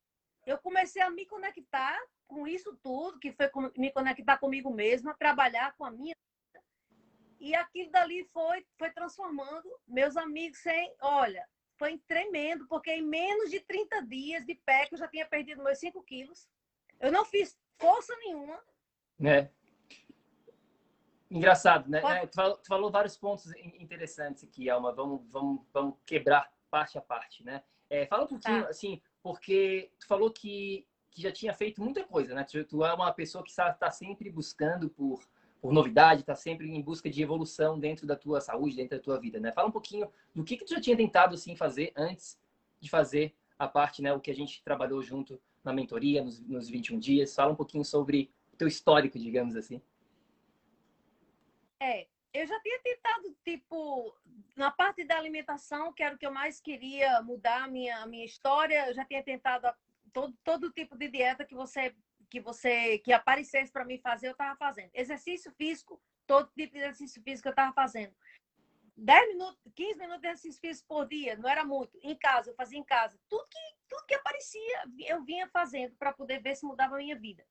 Eu 0.46 0.58
comecei 0.60 1.02
a 1.02 1.10
me 1.10 1.26
conectar 1.26 2.00
com 2.28 2.48
isso 2.48 2.76
tudo, 2.82 3.20
que 3.20 3.32
foi 3.34 3.50
me 3.78 3.92
conectar 3.92 4.38
comigo 4.38 4.74
mesma, 4.74 5.16
trabalhar 5.16 5.76
com 5.76 5.86
a 5.86 5.92
minha 5.92 6.16
e 7.46 7.54
aquilo 7.54 7.92
dali 7.92 8.24
foi, 8.34 8.66
foi 8.76 8.90
transformando 8.92 9.70
meus 9.88 10.18
amigos 10.18 10.58
sem. 10.60 10.96
Olha, 11.00 11.48
foi 11.78 11.98
tremendo, 12.08 12.68
porque 12.68 12.92
em 12.92 13.02
menos 13.02 13.50
de 13.50 13.60
30 13.60 14.02
dias 14.06 14.46
de 14.46 14.56
pé, 14.56 14.86
que 14.86 14.96
eu 14.96 15.00
já 15.00 15.08
tinha 15.08 15.26
perdido 15.26 15.64
meus 15.64 15.80
5 15.80 16.02
quilos, 16.04 16.48
eu 17.00 17.12
não 17.12 17.26
fiz 17.26 17.58
força 17.78 18.16
nenhuma. 18.18 18.60
Né? 19.20 19.52
Engraçado, 21.30 21.90
né? 21.90 22.02
É, 22.04 22.28
tu, 22.28 22.36
falou, 22.36 22.58
tu, 22.58 22.68
falou, 22.68 22.92
vários 22.92 23.18
pontos 23.18 23.52
interessantes 23.56 24.44
aqui, 24.44 24.70
Alma. 24.70 24.94
Vamos, 24.94 25.22
vamos, 25.30 25.66
vamos 25.74 25.96
quebrar 26.06 26.52
parte 26.70 26.98
a 26.98 27.02
parte, 27.02 27.44
né? 27.44 27.64
É, 27.90 28.06
fala 28.06 28.24
um 28.24 28.28
pouquinho, 28.28 28.64
tá. 28.64 28.70
assim, 28.70 29.02
porque 29.22 29.92
tu 30.00 30.08
falou 30.08 30.32
que, 30.32 30.88
que 31.12 31.22
já 31.22 31.32
tinha 31.32 31.54
feito 31.54 31.82
muita 31.82 32.04
coisa, 32.04 32.34
né? 32.34 32.44
Tu, 32.44 32.64
tu 32.66 32.86
é 32.86 32.94
uma 32.94 33.12
pessoa 33.12 33.44
que 33.44 33.50
está 33.50 33.74
tá 33.74 33.92
sempre 33.92 34.30
buscando 34.30 34.90
por, 34.90 35.28
por 35.66 35.74
novidade, 35.74 36.22
está 36.22 36.36
sempre 36.36 36.70
em 36.70 36.80
busca 36.80 37.10
de 37.10 37.24
evolução 37.24 37.80
dentro 37.80 38.06
da 38.06 38.16
tua 38.16 38.40
saúde, 38.40 38.76
dentro 38.76 39.00
da 39.00 39.04
tua 39.04 39.20
vida, 39.20 39.40
né? 39.40 39.52
Fala 39.52 39.68
um 39.68 39.72
pouquinho 39.72 40.08
do 40.32 40.44
que, 40.44 40.58
que 40.58 40.64
tu 40.64 40.76
já 40.76 40.80
tinha 40.80 40.96
tentado, 40.96 41.34
assim, 41.34 41.56
fazer 41.56 41.92
antes 41.96 42.40
de 42.80 42.88
fazer 42.88 43.36
a 43.58 43.68
parte, 43.68 44.00
né? 44.00 44.14
O 44.14 44.20
que 44.20 44.30
a 44.30 44.36
gente 44.36 44.62
trabalhou 44.64 45.02
junto 45.02 45.42
na 45.64 45.74
mentoria, 45.74 46.24
nos, 46.24 46.40
nos 46.40 46.70
21 46.70 47.00
dias. 47.00 47.34
Fala 47.34 47.52
um 47.52 47.56
pouquinho 47.56 47.84
sobre 47.84 48.32
o 48.54 48.58
teu 48.58 48.68
histórico, 48.68 49.18
digamos 49.18 49.56
assim. 49.56 49.82
É, 51.80 52.06
eu 52.32 52.46
já 52.46 52.60
tinha 52.60 52.80
tentado, 52.84 53.36
tipo, 53.44 54.16
na 54.56 54.70
parte 54.70 55.04
da 55.04 55.18
alimentação, 55.18 55.92
que 55.92 56.04
era 56.04 56.14
o 56.14 56.18
que 56.20 56.28
eu 56.28 56.32
mais 56.32 56.62
queria 56.62 57.24
mudar 57.24 57.64
a 57.64 57.68
minha, 57.68 58.04
a 58.04 58.06
minha 58.06 58.24
história, 58.24 58.90
eu 58.90 58.94
já 58.94 59.04
tinha 59.04 59.24
tentado 59.24 59.68
todo, 60.14 60.38
todo 60.44 60.72
tipo 60.72 60.96
de 60.96 61.10
dieta 61.10 61.44
que 61.44 61.56
você 61.56 61.92
que 62.26 62.40
você 62.40 63.00
que 63.00 63.14
aparecesse 63.14 63.72
para 63.72 63.86
mim 63.86 63.98
fazer, 64.00 64.28
eu 64.28 64.32
estava 64.32 64.56
fazendo. 64.58 64.90
Exercício 64.94 65.52
físico, 65.52 66.02
todo 66.26 66.52
tipo 66.56 66.74
de 66.74 66.80
exercício 66.80 67.22
físico 67.22 67.48
eu 67.48 67.52
estava 67.52 67.74
fazendo. 67.74 68.14
10 68.98 69.28
minutos, 69.30 69.60
15 69.76 70.00
minutos 70.00 70.22
de 70.22 70.28
exercício 70.28 70.62
físico 70.62 70.88
por 70.88 71.08
dia, 71.08 71.36
não 71.38 71.50
era 71.50 71.66
muito. 71.66 71.98
Em 72.02 72.16
casa, 72.16 72.50
eu 72.50 72.56
fazia 72.56 72.80
em 72.80 72.84
casa. 72.84 73.20
Tudo 73.30 73.46
que, 73.50 73.60
tudo 73.90 74.06
que 74.06 74.16
aparecia, 74.16 74.84
eu 75.08 75.24
vinha 75.24 75.48
fazendo 75.50 75.96
para 75.98 76.14
poder 76.14 76.42
ver 76.42 76.56
se 76.56 76.66
mudava 76.66 76.96
a 76.96 77.00
minha 77.00 77.18
vida. 77.18 77.46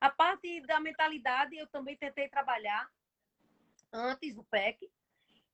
A 0.00 0.10
parte 0.10 0.60
da 0.62 0.78
mentalidade, 0.78 1.56
eu 1.56 1.66
também 1.66 1.96
tentei 1.96 2.28
trabalhar 2.28 2.88
antes 3.92 4.34
do 4.34 4.44
PEC. 4.44 4.90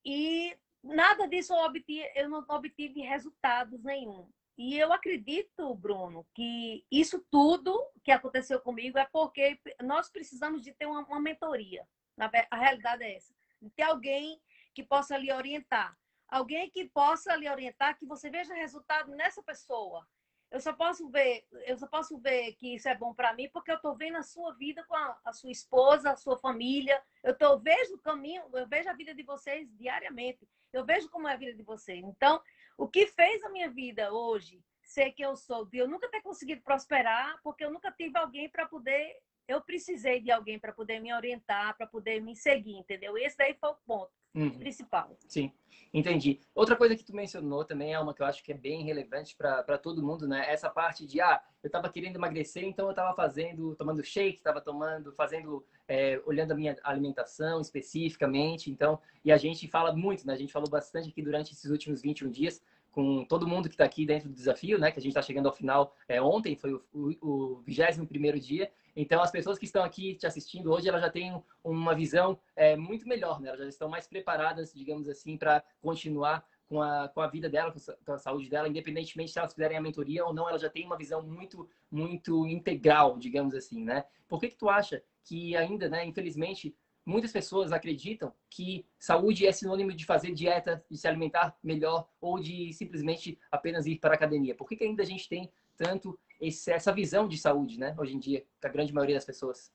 E 0.05 0.57
nada 0.83 1.27
disso 1.27 1.55
eu, 1.55 1.59
obtive, 1.65 2.11
eu 2.15 2.29
não 2.29 2.45
obtive 2.49 3.00
resultados 3.00 3.83
nenhum. 3.83 4.29
E 4.62 4.79
eu 4.79 4.93
acredito, 4.93 5.75
Bruno, 5.75 6.26
que 6.35 6.85
isso 6.93 7.25
tudo 7.31 7.83
que 8.05 8.12
aconteceu 8.12 8.61
comigo 8.61 8.99
é 8.99 9.09
porque 9.11 9.59
nós 9.83 10.11
precisamos 10.11 10.61
de 10.62 10.75
ter 10.75 10.85
uma, 10.85 11.00
uma 11.07 11.19
mentoria. 11.19 11.88
A 12.50 12.57
realidade 12.57 13.02
é 13.02 13.17
essa. 13.17 13.35
De 13.59 13.71
ter 13.71 13.85
alguém 13.85 14.38
que 14.75 14.83
possa 14.83 15.17
lhe 15.17 15.33
orientar. 15.33 15.97
Alguém 16.29 16.69
que 16.69 16.85
possa 16.90 17.35
lhe 17.37 17.49
orientar, 17.49 17.99
que 17.99 18.05
você 18.05 18.29
veja 18.29 18.52
resultado 18.52 19.12
nessa 19.12 19.43
pessoa. 19.43 20.07
Eu 20.50 20.61
só 20.61 20.75
posso 20.75 21.09
ver, 21.09 21.47
eu 21.64 21.79
só 21.79 21.87
posso 21.87 22.19
ver 22.19 22.52
que 22.57 22.75
isso 22.75 22.87
é 22.87 22.95
bom 22.95 23.14
para 23.14 23.33
mim 23.33 23.49
porque 23.50 23.71
eu 23.71 23.76
estou 23.76 23.97
vendo 23.97 24.19
a 24.19 24.23
sua 24.23 24.52
vida 24.57 24.85
com 24.85 24.95
a, 24.95 25.19
a, 25.25 25.33
sua 25.33 25.50
esposa, 25.50 26.11
a 26.11 26.17
sua 26.17 26.37
família. 26.37 27.02
Eu 27.25 27.35
tô, 27.35 27.59
vejo 27.59 27.95
o 27.95 28.00
caminho, 28.00 28.43
eu 28.52 28.69
vejo 28.69 28.90
a 28.90 28.93
vida 28.93 29.14
de 29.14 29.23
vocês 29.23 29.75
diariamente. 29.79 30.47
Eu 30.71 30.85
vejo 30.85 31.09
como 31.09 31.29
é 31.29 31.33
a 31.33 31.38
vida 31.38 31.55
de 31.55 31.62
vocês. 31.62 32.05
Então, 32.05 32.43
o 32.80 32.88
que 32.88 33.06
fez 33.06 33.44
a 33.44 33.50
minha 33.50 33.68
vida 33.68 34.10
hoje 34.10 34.64
ser 34.82 35.12
que 35.12 35.22
eu 35.22 35.37
sou, 35.37 35.66
de 35.66 35.76
eu 35.76 35.87
nunca 35.87 36.08
ter 36.08 36.22
conseguido 36.22 36.62
prosperar, 36.62 37.38
porque 37.42 37.62
eu 37.62 37.70
nunca 37.70 37.92
tive 37.92 38.18
alguém 38.18 38.49
para 38.49 38.66
poder. 38.66 39.16
Eu 39.50 39.61
precisei 39.61 40.21
de 40.21 40.30
alguém 40.30 40.59
para 40.59 40.73
poder 40.73 41.00
me 41.00 41.12
orientar, 41.12 41.76
para 41.76 41.87
poder 41.87 42.21
me 42.21 42.37
seguir, 42.37 42.76
entendeu? 42.76 43.19
Esse 43.19 43.37
daí 43.37 43.54
foi 43.54 43.71
o 43.71 43.76
ponto 43.87 44.12
uhum. 44.33 44.50
principal. 44.59 45.16
Sim, 45.26 45.52
entendi. 45.92 46.38
Outra 46.54 46.76
coisa 46.76 46.97
que 46.97 47.04
tu 47.04 47.14
mencionou 47.14 47.64
também 47.64 47.92
é 47.92 47.99
uma 47.99 48.14
que 48.14 48.23
eu 48.23 48.26
acho 48.26 48.45
que 48.45 48.52
é 48.52 48.57
bem 48.57 48.85
relevante 48.85 49.37
para 49.37 49.76
todo 49.76 50.02
mundo, 50.02 50.28
né? 50.28 50.45
Essa 50.49 50.71
parte 50.71 51.04
de, 51.04 51.21
ah, 51.21 51.42
eu 51.62 51.66
estava 51.66 51.88
querendo 51.90 52.14
emagrecer, 52.14 52.64
então 52.64 52.87
eu 52.87 52.92
estava 52.92 53.14
fazendo, 53.14 53.75
tomando 53.75 54.04
shake, 54.04 54.38
estava 54.38 54.61
tomando, 54.61 55.12
fazendo, 55.12 55.64
é, 55.88 56.23
olhando 56.25 56.52
a 56.52 56.54
minha 56.54 56.76
alimentação 56.85 57.61
especificamente. 57.61 58.71
Então, 58.71 59.00
e 59.25 59.33
a 59.33 59.37
gente 59.37 59.66
fala 59.66 59.92
muito, 59.92 60.25
né? 60.26 60.33
A 60.33 60.38
gente 60.38 60.52
falou 60.52 60.71
bastante 60.71 61.09
aqui 61.09 61.23
durante 61.23 61.52
esses 61.52 61.71
últimos 61.71 62.00
21 62.02 62.30
dias 62.30 62.62
com 62.90 63.25
todo 63.25 63.47
mundo 63.47 63.68
que 63.68 63.75
está 63.75 63.85
aqui 63.85 64.04
dentro 64.04 64.28
do 64.28 64.35
desafio, 64.35 64.78
né? 64.78 64.90
Que 64.90 64.99
a 64.99 65.02
gente 65.02 65.11
está 65.11 65.23
chegando 65.23 65.47
ao 65.47 65.52
final 65.52 65.94
é, 66.09 66.20
ontem, 66.20 66.56
foi 66.56 66.80
o 66.92 67.62
vigésimo 67.64 68.06
primeiro 68.06 68.38
dia. 68.38 68.70
Então, 68.94 69.23
as 69.23 69.30
pessoas 69.30 69.59
que 69.59 69.64
estão 69.64 69.85
aqui 69.85 70.14
te 70.14 70.26
assistindo 70.26 70.73
hoje, 70.73 70.88
elas 70.88 71.00
já 71.00 71.11
têm 71.11 71.42
uma 71.62 71.94
visão 71.94 72.38
é, 72.56 72.76
muito 72.76 73.09
melhor, 73.09 73.40
né? 73.40 73.49
Elas 73.49 73.61
já 73.61 73.68
estão 73.68 73.88
mais 73.88 74.06
preparadas, 74.06 74.73
digamos 74.75 75.09
assim, 75.09 75.37
para 75.37 75.62
continuar 75.80 76.44
com 76.68 76.80
a, 76.80 77.09
com 77.09 77.20
a 77.20 77.26
vida 77.26 77.49
dela, 77.49 77.75
com 78.04 78.12
a 78.12 78.18
saúde 78.18 78.49
dela, 78.49 78.68
independentemente 78.68 79.32
se 79.32 79.38
elas 79.38 79.52
fizerem 79.52 79.76
a 79.76 79.80
mentoria 79.80 80.25
ou 80.25 80.32
não, 80.32 80.49
ela 80.49 80.59
já 80.59 80.70
tem 80.70 80.87
uma 80.87 80.97
visão 80.97 81.20
muito, 81.20 81.68
muito 81.90 82.47
integral, 82.47 83.18
digamos 83.18 83.54
assim, 83.54 83.82
né? 83.82 84.04
Por 84.28 84.38
que 84.38 84.49
que 84.49 84.56
tu 84.56 84.68
acha 84.68 85.02
que 85.25 85.56
ainda, 85.56 85.88
né, 85.88 86.04
infelizmente, 86.04 86.75
muitas 87.04 87.33
pessoas 87.33 87.73
acreditam 87.73 88.33
que 88.49 88.87
saúde 88.99 89.47
é 89.47 89.52
sinônimo 89.52 89.92
de 89.92 90.04
fazer 90.04 90.33
dieta, 90.33 90.85
de 90.90 90.97
se 90.97 91.09
alimentar 91.09 91.57
melhor 91.62 92.09
ou 92.21 92.38
de 92.38 92.73
simplesmente 92.73 93.38
apenas 93.50 93.87
ir 93.87 93.99
para 93.99 94.11
a 94.11 94.14
academia? 94.14 94.54
Por 94.54 94.69
que, 94.69 94.76
que 94.76 94.85
ainda 94.85 95.02
a 95.02 95.07
gente 95.07 95.28
tem 95.28 95.50
tanto 95.76 96.19
esse, 96.40 96.71
essa 96.71 96.92
visão 96.92 97.26
de 97.26 97.38
saúde, 97.38 97.78
né? 97.78 97.95
Hoje 97.99 98.14
em 98.14 98.19
dia, 98.19 98.45
da 98.61 98.69
grande 98.69 98.92
maioria 98.92 99.16
das 99.16 99.25
pessoas. 99.25 99.73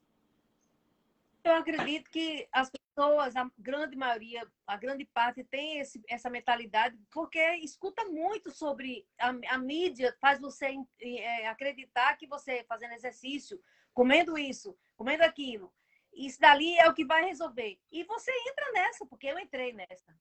Eu 1.43 1.53
acredito 1.53 2.09
que 2.09 2.47
as 2.51 2.71
pessoas, 2.71 3.35
a 3.35 3.49
grande 3.59 3.95
maioria, 3.95 4.47
a 4.65 4.77
grande 4.77 5.05
parte 5.05 5.43
tem 5.43 5.79
esse, 5.79 6.03
essa 6.09 6.27
mentalidade 6.27 6.97
porque 7.11 7.39
escuta 7.57 8.03
muito 8.05 8.49
sobre 8.49 9.05
a, 9.19 9.29
a 9.53 9.57
mídia, 9.59 10.15
faz 10.19 10.39
você 10.39 10.75
é, 10.99 11.47
acreditar 11.47 12.17
que 12.17 12.25
você 12.25 12.63
fazendo 12.67 12.93
exercício, 12.93 13.61
comendo 13.93 14.37
isso, 14.39 14.75
comendo 14.95 15.23
aquilo, 15.23 15.71
isso 16.15 16.39
dali 16.39 16.75
é 16.77 16.87
o 16.89 16.93
que 16.93 17.05
vai 17.05 17.25
resolver. 17.25 17.77
E 17.91 18.03
você 18.03 18.31
entra 18.49 18.71
nessa, 18.71 19.05
porque 19.05 19.27
eu 19.27 19.37
entrei 19.37 19.73
nessa 19.73 20.15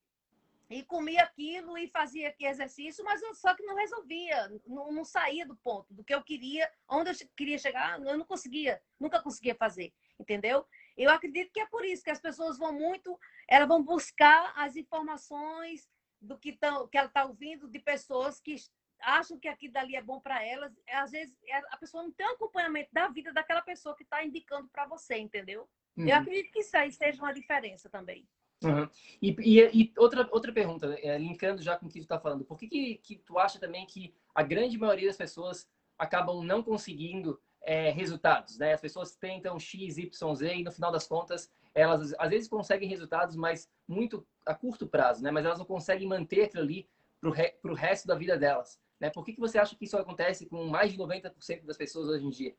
e 0.71 0.83
comia 0.83 1.23
aquilo 1.23 1.77
e 1.77 1.89
fazia 1.89 2.29
aqui 2.29 2.47
exercício, 2.47 3.05
mas 3.05 3.23
eu, 3.23 3.35
só 3.35 3.55
que 3.55 3.63
não 3.63 3.77
resolvia, 3.77 4.49
não, 4.67 4.91
não, 4.91 5.05
saía 5.05 5.47
do 5.47 5.57
ponto 5.57 5.93
do 5.93 6.03
que 6.03 6.15
eu 6.15 6.23
queria, 6.23 6.71
onde 6.89 7.11
eu 7.11 7.29
queria 7.37 7.59
chegar, 7.59 8.01
eu 8.01 8.17
não 8.17 8.25
conseguia, 8.25 8.83
nunca 8.99 9.23
conseguia 9.23 9.55
fazer, 9.55 9.93
entendeu? 10.19 10.67
Eu 10.97 11.11
acredito 11.11 11.53
que 11.53 11.61
é 11.61 11.67
por 11.67 11.85
isso 11.85 12.03
que 12.03 12.11
as 12.11 12.21
pessoas 12.21 12.57
vão 12.57 12.73
muito, 12.73 13.19
elas 13.47 13.69
vão 13.69 13.83
buscar 13.83 14.53
as 14.57 14.75
informações 14.75 15.89
do 16.21 16.39
que, 16.39 16.53
tão, 16.53 16.89
que 16.89 16.97
ela 16.97 17.09
está 17.09 17.25
ouvindo 17.25 17.69
de 17.69 17.79
pessoas 17.79 18.41
que 18.41 18.57
acham 19.01 19.39
que 19.39 19.49
aquilo 19.49 19.75
dali 19.75 19.97
é 19.97 20.03
bom 20.03 20.21
para 20.21 20.43
elas. 20.43 20.73
Às 20.89 21.11
vezes 21.11 21.37
é, 21.47 21.57
a 21.71 21.77
pessoa 21.77 22.03
não 22.03 22.13
tem 22.13 22.27
acompanhamento 22.27 22.89
da 22.93 23.09
vida 23.09 23.33
daquela 23.33 23.61
pessoa 23.61 23.95
que 23.95 24.03
está 24.03 24.25
indicando 24.25 24.69
para 24.69 24.87
você, 24.87 25.19
entendeu? 25.19 25.69
Uhum. 25.97 26.09
Eu 26.09 26.17
acredito 26.17 26.51
que 26.51 26.61
isso 26.61 26.77
aí 26.77 26.91
seja 26.91 27.23
uma 27.23 27.33
diferença 27.33 27.89
também. 27.89 28.27
Uhum. 28.63 28.89
E, 29.21 29.37
e, 29.41 29.83
e, 29.83 29.93
outra, 29.97 30.29
outra 30.33 30.53
pergunta, 30.53 30.99
é, 31.03 31.19
linkando 31.19 31.63
já 31.63 31.77
com 31.77 31.87
o 31.87 31.89
que 31.89 32.01
tu 32.01 32.03
está 32.03 32.19
falando, 32.19 32.45
por 32.45 32.59
que, 32.59 32.67
que, 32.67 32.95
que, 32.97 33.17
tu 33.17 33.39
acha 33.39 33.59
também 33.59 33.85
que 33.87 34.15
a 34.35 34.43
grande 34.43 34.79
maioria 34.79 35.09
das 35.09 35.17
pessoas 35.17 35.69
acabam 35.99 36.43
não 36.43 36.63
conseguindo 36.63 37.41
é, 37.63 37.91
resultados? 37.91 38.59
Né? 38.59 38.73
As 38.73 38.81
pessoas 38.81 39.15
tentam 39.15 39.59
X, 39.59 39.99
Y, 39.99 40.35
Z 40.35 40.55
e 40.55 40.65
no 40.65 40.73
final 40.73 40.91
das 40.91 41.07
contas 41.07 41.51
elas 41.75 42.15
às 42.19 42.31
vezes 42.31 42.49
conseguem 42.49 42.89
resultados, 42.89 43.35
mas 43.35 43.69
muito 43.87 44.27
a 44.47 44.55
curto 44.55 44.87
prazo, 44.87 45.23
né? 45.23 45.31
mas 45.31 45.45
elas 45.45 45.59
não 45.59 45.67
conseguem 45.67 46.07
manter 46.07 46.45
aquilo 46.45 46.63
ali 46.63 46.89
para 47.21 47.31
o 47.31 47.33
re, 47.33 47.55
resto 47.75 48.07
da 48.07 48.15
vida 48.15 48.39
delas. 48.39 48.79
Né? 49.01 49.11
Por 49.11 49.25
que, 49.25 49.33
que 49.33 49.41
você 49.41 49.59
acha 49.59 49.75
que 49.75 49.85
isso 49.85 49.97
acontece 49.97 50.47
com 50.47 50.67
mais 50.67 50.93
de 50.93 50.99
90% 50.99 51.65
das 51.65 51.77
pessoas 51.77 52.09
hoje 52.09 52.25
em 52.25 52.31
dia? 52.31 52.55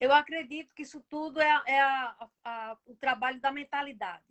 Eu 0.00 0.12
acredito 0.12 0.74
que 0.74 0.82
isso 0.82 1.04
tudo 1.08 1.40
é, 1.40 1.62
é 1.66 1.80
a, 1.80 2.28
a, 2.42 2.76
o 2.86 2.96
trabalho 2.96 3.40
da 3.40 3.52
mentalidade 3.52 4.24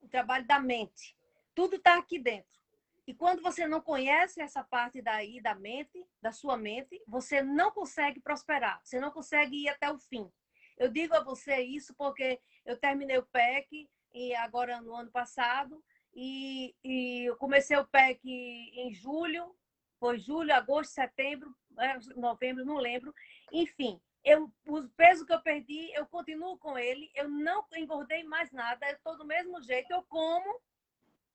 o 0.00 0.08
trabalho 0.08 0.46
da 0.46 0.58
mente. 0.58 1.16
Tudo 1.54 1.76
está 1.76 1.98
aqui 1.98 2.18
dentro. 2.18 2.58
E 3.06 3.14
quando 3.14 3.42
você 3.42 3.66
não 3.66 3.80
conhece 3.80 4.40
essa 4.40 4.62
parte 4.62 5.02
daí 5.02 5.40
da 5.40 5.54
mente, 5.54 6.06
da 6.22 6.32
sua 6.32 6.56
mente, 6.56 7.02
você 7.06 7.42
não 7.42 7.70
consegue 7.70 8.20
prosperar, 8.20 8.80
você 8.84 9.00
não 9.00 9.10
consegue 9.10 9.64
ir 9.64 9.68
até 9.68 9.90
o 9.90 9.98
fim. 9.98 10.30
Eu 10.78 10.88
digo 10.88 11.14
a 11.14 11.22
você 11.22 11.60
isso 11.60 11.94
porque 11.94 12.40
eu 12.64 12.76
terminei 12.76 13.18
o 13.18 13.26
PEC 13.26 13.88
e 14.14 14.34
agora 14.34 14.80
no 14.80 14.94
ano 14.94 15.10
passado 15.10 15.82
e, 16.14 16.74
e 16.84 17.24
eu 17.28 17.36
comecei 17.36 17.76
o 17.76 17.86
PEC 17.86 18.20
em 18.24 18.92
julho, 18.92 19.54
foi 19.98 20.18
julho, 20.18 20.54
agosto, 20.54 20.92
setembro, 20.92 21.54
é, 21.78 21.98
novembro, 22.16 22.64
não 22.64 22.76
lembro. 22.76 23.12
Enfim, 23.52 24.00
eu, 24.24 24.52
o 24.66 24.88
peso 24.90 25.24
que 25.24 25.32
eu 25.32 25.40
perdi, 25.40 25.90
eu 25.94 26.06
continuo 26.06 26.58
com 26.58 26.78
ele, 26.78 27.10
eu 27.14 27.28
não 27.28 27.66
engordei 27.76 28.22
mais 28.24 28.50
nada, 28.52 28.86
eu 28.88 28.96
estou 28.96 29.16
do 29.16 29.24
mesmo 29.24 29.62
jeito, 29.62 29.90
eu 29.90 30.02
como 30.04 30.60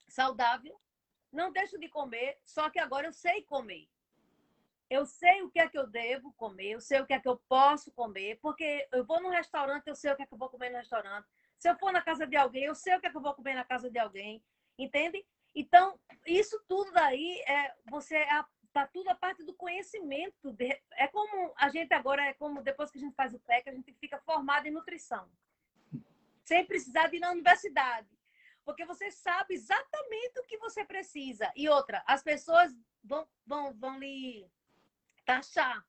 saudável, 0.07 0.79
não 1.31 1.51
deixo 1.51 1.79
de 1.79 1.89
comer, 1.89 2.37
só 2.45 2.69
que 2.69 2.79
agora 2.79 3.07
eu 3.07 3.13
sei 3.13 3.41
comer. 3.43 3.87
Eu 4.87 5.05
sei 5.05 5.41
o 5.41 5.49
que 5.49 5.59
é 5.59 5.67
que 5.67 5.77
eu 5.77 5.87
devo 5.87 6.31
comer, 6.33 6.73
eu 6.73 6.79
sei 6.79 7.01
o 7.01 7.05
que 7.05 7.13
é 7.13 7.19
que 7.19 7.27
eu 7.27 7.41
posso 7.49 7.91
comer, 7.91 8.37
porque 8.39 8.87
eu 8.91 9.03
vou 9.03 9.19
num 9.19 9.29
restaurante, 9.29 9.87
eu 9.87 9.95
sei 9.95 10.11
o 10.11 10.15
que 10.15 10.21
é 10.21 10.25
que 10.27 10.33
eu 10.33 10.37
vou 10.37 10.49
comer 10.49 10.69
no 10.69 10.77
restaurante. 10.77 11.27
Se 11.57 11.67
eu 11.67 11.75
for 11.77 11.91
na 11.91 12.01
casa 12.01 12.27
de 12.27 12.35
alguém, 12.35 12.65
eu 12.65 12.75
sei 12.75 12.95
o 12.95 13.01
que 13.01 13.07
é 13.07 13.09
que 13.09 13.17
eu 13.17 13.21
vou 13.21 13.33
comer 13.33 13.55
na 13.55 13.65
casa 13.65 13.89
de 13.89 13.97
alguém, 13.97 14.43
entende? 14.77 15.25
Então, 15.55 15.99
isso 16.27 16.61
tudo 16.67 16.91
daí 16.91 17.41
é 17.47 17.73
você 17.89 18.15
tá 18.75 18.86
tudo 18.86 19.08
a 19.08 19.15
parte 19.15 19.41
do 19.41 19.53
conhecimento. 19.53 20.51
De, 20.51 20.77
é 20.98 21.08
como 21.08 21.53
a 21.55 21.70
gente 21.70 21.94
agora, 21.94 22.25
é 22.25 22.34
como 22.34 22.62
depois 22.62 22.91
que 22.91 22.98
a 22.98 23.01
gente 23.01 23.15
faz 23.15 23.34
o 23.34 23.39
PEC, 23.39 23.70
a 23.70 23.74
gente 23.74 23.94
fica 23.94 24.20
formado 24.20 24.67
em 24.67 24.72
nutrição. 24.72 25.32
Sem 26.44 26.65
precisar 26.65 27.08
de 27.08 27.15
ir 27.15 27.22
na 27.22 27.32
universidade. 27.32 28.10
Porque 28.65 28.84
você 28.84 29.10
sabe 29.10 29.53
exatamente 29.53 30.41
o 30.41 30.44
que 30.44 30.58
você 30.58 30.84
precisa. 30.84 31.50
E 31.55 31.70
outra, 31.70 32.03
as 32.05 32.22
pessoas 32.22 32.75
vão, 33.01 33.25
vão, 33.46 33.74
vão 33.74 33.98
lhe 33.98 34.46
taxar. 35.25 35.82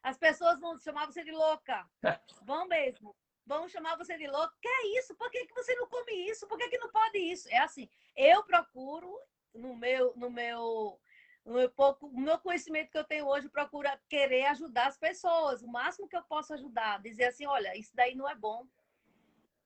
As 0.00 0.16
pessoas 0.16 0.60
vão 0.60 0.78
chamar 0.78 1.06
você 1.06 1.24
de 1.24 1.32
louca. 1.32 1.84
Vão 2.44 2.68
mesmo. 2.68 3.16
Vão 3.44 3.68
chamar 3.68 3.96
você 3.96 4.16
de 4.16 4.28
louca. 4.28 4.54
Que 4.60 4.68
é 4.68 4.98
isso? 4.98 5.16
Por 5.16 5.30
que, 5.30 5.46
que 5.46 5.54
você 5.54 5.74
não 5.74 5.88
come 5.88 6.12
isso? 6.30 6.46
Por 6.46 6.58
que, 6.58 6.68
que 6.68 6.78
não 6.78 6.90
pode 6.90 7.18
isso? 7.18 7.48
É 7.50 7.58
assim, 7.58 7.88
eu 8.14 8.44
procuro 8.44 9.18
no 9.54 9.74
meu, 9.74 10.12
no 10.14 10.30
meu 10.30 11.00
o 11.44 11.68
pouco, 11.70 12.06
o 12.06 12.20
meu 12.20 12.38
conhecimento 12.38 12.90
que 12.90 12.98
eu 12.98 13.04
tenho 13.04 13.26
hoje 13.26 13.48
procura 13.48 14.00
querer 14.08 14.46
ajudar 14.46 14.86
as 14.86 14.96
pessoas, 14.96 15.62
o 15.62 15.68
máximo 15.68 16.08
que 16.08 16.16
eu 16.16 16.22
posso 16.22 16.54
ajudar, 16.54 17.02
dizer 17.02 17.24
assim, 17.24 17.46
olha, 17.46 17.76
isso 17.76 17.94
daí 17.94 18.14
não 18.14 18.28
é 18.28 18.34
bom. 18.34 18.66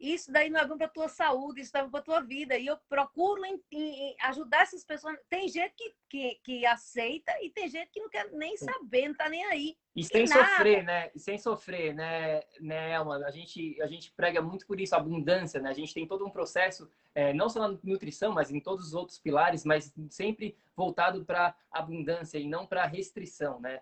Isso 0.01 0.31
daí 0.31 0.49
não 0.49 0.61
é 0.61 0.67
bom 0.67 0.79
para 0.79 0.87
tua 0.87 1.09
saúde, 1.09 1.61
isso 1.61 1.73
não 1.75 1.81
é 1.81 1.85
bom 1.85 1.91
para 1.91 2.03
tua 2.03 2.21
vida. 2.21 2.57
E 2.57 2.67
eu 2.67 2.77
procuro 2.89 3.45
em, 3.45 3.61
em 3.73 4.17
ajudar 4.21 4.63
essas 4.63 4.85
pessoas. 4.85 5.19
Tem 5.29 5.49
gente 5.49 5.75
que, 5.75 5.95
que, 6.09 6.41
que, 6.45 6.67
aceita 6.67 7.33
e 7.43 7.51
tem 7.51 7.69
gente 7.69 7.91
que 7.91 8.01
não 8.01 8.09
quer 8.09 8.31
nem 8.31 8.57
saber, 8.57 9.07
não 9.07 9.13
está 9.13 9.29
nem 9.29 9.45
aí. 9.47 9.77
E 9.97 10.05
sem 10.05 10.25
sofrer, 10.25 10.85
né? 10.85 11.11
E 11.15 11.19
sem 11.19 11.37
sofrer, 11.37 11.95
né, 11.95 12.43
né, 12.61 12.93
Elma? 12.93 13.17
A 13.27 13.31
gente, 13.33 13.81
a 13.83 13.89
gente 13.89 14.13
prega 14.13 14.41
muito 14.41 14.65
por 14.67 14.81
isso, 14.81 14.95
abundância, 14.95 15.61
né? 15.61 15.71
A 15.71 15.75
gente 15.75 15.93
tem 15.93 16.07
todo 16.07 16.25
um 16.25 16.31
processo, 16.31 16.89
é, 17.13 17.33
não 17.33 17.49
só 17.49 17.69
na 17.69 17.77
nutrição, 17.83 18.33
mas 18.33 18.53
em 18.53 18.61
todos 18.61 18.87
os 18.87 18.95
outros 18.95 19.19
pilares, 19.19 19.65
mas 19.65 19.93
sempre 20.11 20.57
voltado 20.77 21.25
para 21.25 21.57
abundância 21.73 22.39
e 22.39 22.47
não 22.47 22.65
para 22.65 22.87
restrição, 22.87 23.59
né? 23.59 23.81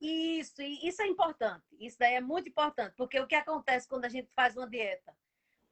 Isso, 0.00 0.62
e 0.62 0.88
isso 0.88 1.02
é 1.02 1.06
importante. 1.06 1.64
Isso 1.78 1.98
daí 1.98 2.14
é 2.14 2.20
muito 2.20 2.48
importante, 2.48 2.94
porque 2.96 3.20
o 3.20 3.26
que 3.26 3.34
acontece 3.34 3.86
quando 3.86 4.06
a 4.06 4.08
gente 4.08 4.30
faz 4.34 4.56
uma 4.56 4.68
dieta? 4.68 5.14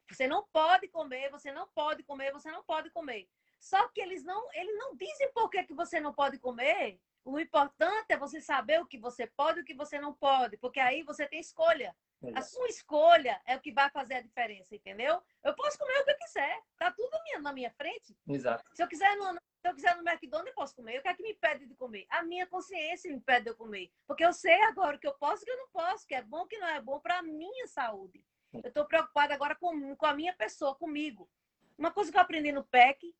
Você 0.09 0.27
não 0.27 0.45
pode 0.51 0.87
comer, 0.87 1.29
você 1.29 1.51
não 1.51 1.67
pode 1.69 2.03
comer, 2.03 2.31
você 2.31 2.51
não 2.51 2.63
pode 2.63 2.89
comer. 2.91 3.27
Só 3.59 3.87
que 3.89 4.01
eles 4.01 4.23
não, 4.23 4.47
eles 4.53 4.77
não 4.77 4.95
dizem 4.95 5.31
por 5.33 5.49
que, 5.49 5.63
que 5.63 5.73
você 5.73 5.99
não 5.99 6.13
pode 6.13 6.37
comer. 6.39 6.99
O 7.23 7.39
importante 7.39 8.05
é 8.09 8.17
você 8.17 8.39
saber 8.39 8.79
o 8.79 8.85
que 8.85 8.99
você 8.99 9.25
pode 9.25 9.59
e 9.59 9.61
o 9.63 9.65
que 9.65 9.73
você 9.73 9.99
não 9.99 10.13
pode, 10.13 10.57
porque 10.57 10.79
aí 10.79 11.01
você 11.01 11.25
tem 11.27 11.39
escolha. 11.39 11.95
A 12.33 12.41
sua 12.41 12.67
escolha 12.67 13.39
é 13.45 13.55
o 13.55 13.59
que 13.59 13.71
vai 13.71 13.89
fazer 13.89 14.15
a 14.15 14.21
diferença, 14.21 14.75
entendeu? 14.75 15.21
Eu 15.43 15.53
posso 15.53 15.77
comer 15.77 15.99
o 15.99 16.05
que 16.05 16.11
eu 16.11 16.17
quiser, 16.17 16.61
tá 16.77 16.91
tudo 16.91 17.15
na 17.41 17.53
minha 17.53 17.71
frente. 17.71 18.17
Exato. 18.27 18.63
Se 18.73 18.81
eu 18.81 18.87
quiser 18.87 19.15
no, 19.17 19.33
se 19.33 19.69
eu 19.69 19.75
quiser 19.75 19.95
no 19.95 20.07
McDonald's, 20.07 20.49
eu 20.49 20.55
posso 20.55 20.75
comer. 20.75 20.99
O 20.99 21.01
que 21.01 21.07
é 21.07 21.13
que 21.13 21.23
me 21.23 21.31
impede 21.31 21.65
de 21.65 21.75
comer? 21.75 22.05
A 22.09 22.23
minha 22.23 22.47
consciência 22.47 23.09
me 23.09 23.17
impede 23.17 23.45
de 23.45 23.49
eu 23.49 23.55
comer. 23.55 23.91
Porque 24.07 24.25
eu 24.25 24.33
sei 24.33 24.61
agora 24.63 24.95
o 24.95 24.99
que 24.99 25.07
eu 25.07 25.13
posso 25.15 25.41
e 25.41 25.43
o 25.43 25.45
que 25.45 25.51
eu 25.51 25.57
não 25.57 25.69
posso, 25.69 26.07
que 26.07 26.15
é 26.15 26.21
bom 26.21 26.47
que 26.47 26.57
não 26.57 26.67
é 26.67 26.81
bom 26.81 26.99
para 26.99 27.19
a 27.19 27.23
minha 27.23 27.67
saúde. 27.67 28.23
Eu 28.63 28.69
estou 28.69 28.85
preocupada 28.85 29.33
agora 29.33 29.55
com, 29.55 29.95
com 29.95 30.05
a 30.05 30.13
minha 30.13 30.33
pessoa, 30.33 30.75
comigo. 30.75 31.29
Uma 31.77 31.91
coisa 31.91 32.11
que 32.11 32.17
eu 32.17 32.21
aprendi 32.21 32.51
no 32.51 32.63
PEC 32.63 33.13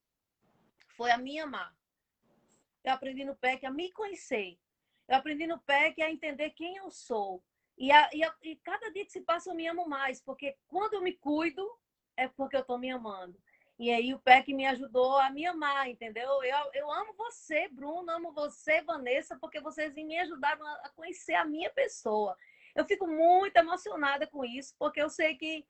foi 0.96 1.12
a 1.12 1.18
minha 1.18 1.44
amar. 1.44 1.75
Eu 2.84 2.94
aprendi 2.94 3.25
no 3.25 3.36
PEC 3.36 3.65
a 3.65 3.72
me 3.72 3.92
conhecer. 3.92 4.58
Eu 5.08 5.18
aprendi 5.18 5.46
no 5.46 5.60
PEC 5.60 6.01
a 6.01 6.12
entender 6.12 6.51
quem 6.51 6.77
eu 6.77 6.89
sou. 6.89 7.44
E, 7.77 7.92
a, 7.92 8.10
e, 8.13 8.24
a, 8.24 8.34
e 8.42 8.56
cada 8.58 8.89
dia 8.92 9.06
que 9.06 9.12
se 9.12 9.22
passa 9.22 9.50
eu 9.50 9.56
me 9.56 9.68
amo 9.68 9.88
mais, 9.88 10.22
porque 10.22 10.56
quando 10.68 10.94
eu 10.94 11.01
me 11.01 11.13
cuido, 11.13 11.68
é 12.15 12.27
porque 12.27 12.56
eu 12.56 12.62
estou 12.62 12.77
me 12.77 12.89
amando. 12.89 13.38
E 13.77 13.92
aí 13.92 14.13
o 14.13 14.20
PEC 14.20 14.54
me 14.54 14.65
ajudou 14.65 15.18
a 15.18 15.30
me 15.30 15.46
amar, 15.46 15.89
entendeu? 15.89 16.42
Eu, 16.44 16.72
eu 16.74 16.92
amo 16.92 17.13
você, 17.13 17.68
Bruno, 17.68 18.10
amo 18.10 18.32
você, 18.32 18.82
Vanessa, 18.82 19.38
porque 19.38 19.60
vocês 19.60 19.94
me 19.96 20.18
ajudaram 20.18 20.65
a 20.65 20.89
conhecer 20.96 21.34
a 21.34 21.44
minha 21.44 21.70
pessoa. 21.70 22.38
Eu 22.75 22.86
fico 22.86 23.08
muito 23.08 23.55
emocionada 23.55 24.27
com 24.27 24.44
isso, 24.44 24.75
porque 24.77 25.01
eu 25.01 25.10
sei 25.10 25.36
que 25.36 25.65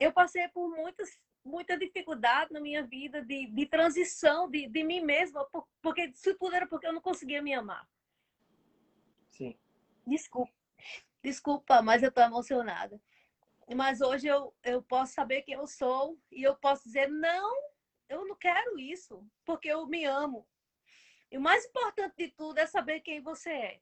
eu 0.00 0.12
passei 0.12 0.48
por 0.48 0.68
muitas, 0.68 1.18
muita 1.44 1.78
dificuldade 1.78 2.52
na 2.52 2.60
minha 2.60 2.82
vida 2.82 3.22
de, 3.24 3.46
de 3.46 3.66
transição 3.66 4.50
de, 4.50 4.66
de 4.66 4.82
mim 4.82 5.00
mesma, 5.00 5.46
porque 5.80 6.06
isso 6.06 6.34
tudo 6.36 6.56
era 6.56 6.66
porque 6.66 6.86
eu 6.86 6.92
não 6.92 7.00
conseguia 7.00 7.40
me 7.40 7.54
amar. 7.54 7.88
Sim. 9.30 9.56
Desculpa. 10.06 10.52
Desculpa, 11.22 11.80
mas 11.80 12.02
eu 12.02 12.12
tô 12.12 12.20
emocionada. 12.20 13.00
Mas 13.74 14.00
hoje 14.00 14.26
eu, 14.26 14.54
eu 14.62 14.82
posso 14.82 15.14
saber 15.14 15.42
quem 15.42 15.54
eu 15.54 15.66
sou 15.66 16.18
e 16.30 16.42
eu 16.42 16.54
posso 16.56 16.84
dizer, 16.84 17.08
não, 17.08 17.54
eu 18.08 18.26
não 18.26 18.36
quero 18.36 18.78
isso, 18.78 19.26
porque 19.44 19.68
eu 19.68 19.86
me 19.86 20.04
amo. 20.04 20.46
E 21.30 21.38
o 21.38 21.40
mais 21.40 21.64
importante 21.64 22.14
de 22.16 22.28
tudo 22.28 22.58
é 22.58 22.66
saber 22.66 23.00
quem 23.00 23.22
você 23.22 23.50
é. 23.50 23.80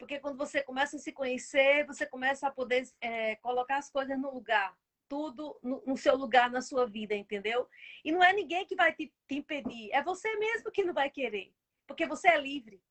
Porque 0.00 0.18
quando 0.18 0.38
você 0.38 0.62
começa 0.62 0.96
a 0.96 0.98
se 0.98 1.12
conhecer, 1.12 1.84
você 1.86 2.06
começa 2.06 2.48
a 2.48 2.50
poder 2.50 2.88
é, 3.02 3.36
colocar 3.36 3.76
as 3.76 3.90
coisas 3.90 4.18
no 4.18 4.32
lugar, 4.32 4.74
tudo 5.06 5.60
no, 5.62 5.82
no, 5.86 5.94
seu 5.94 6.16
lugar 6.16 6.50
na 6.50 6.62
sua 6.62 6.86
vida, 6.86 7.14
entendeu? 7.14 7.68
E 8.02 8.10
não 8.10 8.24
é 8.24 8.32
ninguém 8.32 8.64
que 8.64 8.74
vai 8.74 8.94
te, 8.94 9.12
te 9.28 9.34
impedir, 9.36 9.90
é 9.92 10.02
você 10.02 10.34
mesmo 10.36 10.72
que 10.72 10.82
não 10.82 10.94
vai 10.94 11.10
querer. 11.10 11.52
Porque 11.86 12.06
você 12.06 12.28
é 12.28 12.40
livre. 12.40 12.82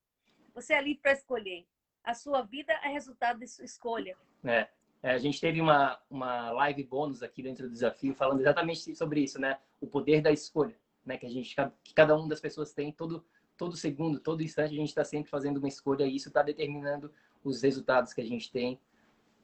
Você 0.53 0.75
é 0.75 0.81
livre 0.81 1.01
para 1.01 1.13
escolher. 1.13 1.65
A 2.03 2.13
sua 2.13 2.43
vida 2.43 2.73
é 2.83 2.89
resultado 2.89 3.39
de 3.39 3.47
sua 3.47 3.65
escolha. 3.65 4.15
É. 4.45 4.69
É, 5.01 5.11
a 5.11 5.17
gente 5.17 5.39
teve 5.39 5.61
uma, 5.61 5.97
uma 6.09 6.51
live 6.51 6.83
bônus 6.83 7.23
aqui 7.23 7.41
dentro 7.41 7.67
do 7.67 7.71
desafio 7.71 8.13
falando 8.13 8.41
exatamente 8.41 8.93
sobre 8.95 9.21
isso, 9.21 9.39
né? 9.39 9.57
O 9.79 9.87
poder 9.87 10.21
da 10.21 10.29
escolha, 10.29 10.77
né? 11.05 11.17
Que 11.17 11.25
a 11.25 11.29
gente, 11.29 11.55
que 11.83 11.93
cada 11.93 12.15
uma 12.15 12.27
das 12.27 12.41
pessoas 12.41 12.73
tem 12.73 12.91
todo 12.91 13.25
todo 13.59 13.75
segundo, 13.75 14.21
todo 14.21 14.41
instante 14.41 14.73
a 14.73 14.77
gente 14.77 14.87
está 14.87 15.03
sempre 15.03 15.29
fazendo 15.29 15.57
uma 15.57 15.67
escolha 15.67 16.05
e 16.05 16.15
isso 16.15 16.29
está 16.29 16.41
determinando 16.41 17.11
os 17.43 17.61
resultados 17.61 18.13
que 18.13 18.21
a 18.21 18.25
gente 18.25 18.49
tem 18.49 18.79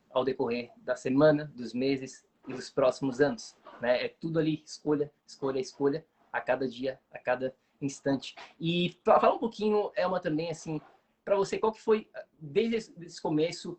ao 0.09 0.23
decorrer 0.23 0.71
da 0.77 0.95
semana, 0.95 1.51
dos 1.53 1.73
meses 1.73 2.25
e 2.47 2.53
dos 2.53 2.69
próximos 2.69 3.19
anos, 3.19 3.57
né? 3.81 4.05
É 4.05 4.07
tudo 4.07 4.39
ali 4.39 4.63
escolha, 4.65 5.11
escolha, 5.27 5.59
escolha 5.59 6.05
a 6.31 6.39
cada 6.39 6.65
dia, 6.65 6.97
a 7.11 7.19
cada 7.19 7.53
instante. 7.81 8.35
E 8.57 8.97
falar 9.03 9.33
um 9.33 9.39
pouquinho, 9.39 9.91
Elma, 9.97 10.21
também 10.21 10.49
assim, 10.49 10.79
para 11.25 11.35
você, 11.35 11.57
qual 11.57 11.73
que 11.73 11.81
foi 11.81 12.07
desde 12.39 12.93
esse 13.03 13.21
começo 13.21 13.77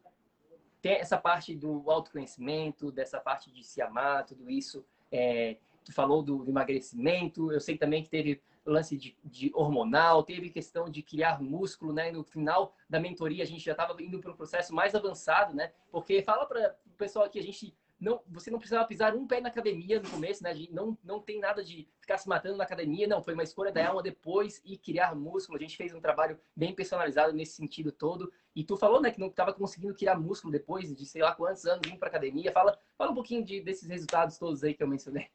tem 0.82 0.96
essa 0.96 1.16
parte 1.16 1.56
do 1.56 1.90
autoconhecimento, 1.90 2.92
dessa 2.92 3.18
parte 3.18 3.50
de 3.50 3.64
se 3.64 3.80
amar, 3.80 4.26
tudo 4.26 4.50
isso. 4.50 4.84
É, 5.10 5.56
tu 5.82 5.94
falou 5.94 6.22
do 6.22 6.46
emagrecimento, 6.46 7.50
eu 7.50 7.60
sei 7.60 7.78
também 7.78 8.02
que 8.02 8.10
teve 8.10 8.42
lance 8.66 8.96
de, 8.96 9.16
de, 9.24 9.50
hormonal, 9.54 10.22
teve 10.22 10.50
questão 10.50 10.88
de 10.88 11.02
criar 11.02 11.40
músculo, 11.40 11.92
né? 11.92 12.10
No 12.10 12.24
final 12.24 12.74
da 12.88 13.00
mentoria 13.00 13.42
a 13.42 13.46
gente 13.46 13.64
já 13.64 13.72
estava 13.72 14.00
indo 14.02 14.18
para 14.20 14.30
um 14.30 14.36
processo 14.36 14.74
mais 14.74 14.94
avançado, 14.94 15.54
né? 15.54 15.72
Porque 15.90 16.22
fala 16.22 16.46
para 16.46 16.76
o 16.86 16.96
pessoal 16.96 17.24
aqui, 17.24 17.38
a 17.38 17.42
gente 17.42 17.76
não, 17.98 18.20
você 18.28 18.50
não 18.50 18.58
precisava 18.58 18.86
pisar 18.86 19.14
um 19.14 19.26
pé 19.26 19.40
na 19.40 19.48
academia 19.48 20.00
no 20.00 20.10
começo, 20.10 20.42
né? 20.42 20.54
Não, 20.70 20.96
não 21.02 21.20
tem 21.20 21.40
nada 21.40 21.64
de 21.64 21.88
ficar 21.98 22.18
se 22.18 22.28
matando 22.28 22.56
na 22.56 22.64
academia, 22.64 23.06
não. 23.06 23.22
Foi 23.22 23.32
uma 23.32 23.42
escolha 23.42 23.72
da 23.72 23.86
alma 23.86 24.02
depois 24.02 24.60
e 24.64 24.76
criar 24.76 25.14
músculo. 25.14 25.56
A 25.56 25.60
gente 25.60 25.76
fez 25.76 25.94
um 25.94 26.00
trabalho 26.00 26.38
bem 26.54 26.74
personalizado 26.74 27.32
nesse 27.32 27.52
sentido 27.52 27.90
todo. 27.90 28.30
E 28.54 28.62
tu 28.62 28.76
falou, 28.76 29.00
né, 29.00 29.10
que 29.10 29.18
não 29.18 29.28
estava 29.28 29.52
conseguindo 29.52 29.94
criar 29.94 30.18
músculo 30.18 30.52
depois 30.52 30.94
de 30.94 31.06
sei 31.06 31.22
lá 31.22 31.34
quantos 31.34 31.64
anos 31.64 31.86
indo 31.88 31.98
para 31.98 32.08
academia. 32.08 32.52
Fala, 32.52 32.78
fala 32.98 33.12
um 33.12 33.14
pouquinho 33.14 33.42
de, 33.42 33.62
desses 33.62 33.88
resultados 33.88 34.36
todos 34.36 34.62
aí 34.62 34.74
que 34.74 34.82
eu 34.82 34.88
mencionei. 34.88 35.28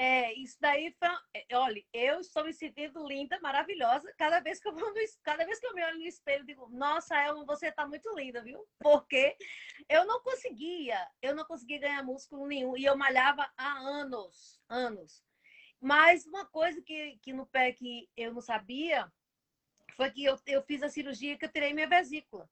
É, 0.00 0.32
isso 0.34 0.56
daí 0.60 0.94
foi. 0.96 1.08
É, 1.34 1.56
olha, 1.56 1.84
eu 1.92 2.20
estou 2.20 2.44
me 2.44 2.52
sentindo 2.52 3.04
linda, 3.04 3.40
maravilhosa. 3.40 4.14
Cada 4.16 4.38
vez 4.38 4.60
que 4.60 4.68
eu 4.68 4.72
vou 4.72 4.94
no, 4.94 5.00
cada 5.24 5.44
vez 5.44 5.58
que 5.58 5.66
eu 5.66 5.74
me 5.74 5.84
olho 5.84 5.98
no 5.98 6.06
espelho, 6.06 6.46
digo, 6.46 6.68
nossa, 6.70 7.16
Elma, 7.16 7.44
você 7.44 7.66
está 7.66 7.84
muito 7.84 8.08
linda, 8.14 8.40
viu? 8.40 8.64
Porque 8.78 9.36
eu 9.88 10.06
não 10.06 10.22
conseguia, 10.22 11.04
eu 11.20 11.34
não 11.34 11.44
conseguia 11.44 11.80
ganhar 11.80 12.04
músculo 12.04 12.46
nenhum. 12.46 12.76
E 12.76 12.84
eu 12.84 12.96
malhava 12.96 13.50
há 13.56 13.72
anos, 13.78 14.60
anos. 14.68 15.24
Mas 15.80 16.24
uma 16.26 16.46
coisa 16.46 16.80
que, 16.80 17.18
que 17.20 17.32
no 17.32 17.46
pé 17.46 17.72
que 17.72 18.08
eu 18.16 18.32
não 18.32 18.40
sabia 18.40 19.10
foi 19.96 20.12
que 20.12 20.24
eu, 20.24 20.38
eu 20.46 20.62
fiz 20.62 20.80
a 20.80 20.88
cirurgia 20.88 21.36
que 21.36 21.44
eu 21.44 21.52
tirei 21.52 21.74
minha 21.74 21.88
vesícula. 21.88 22.48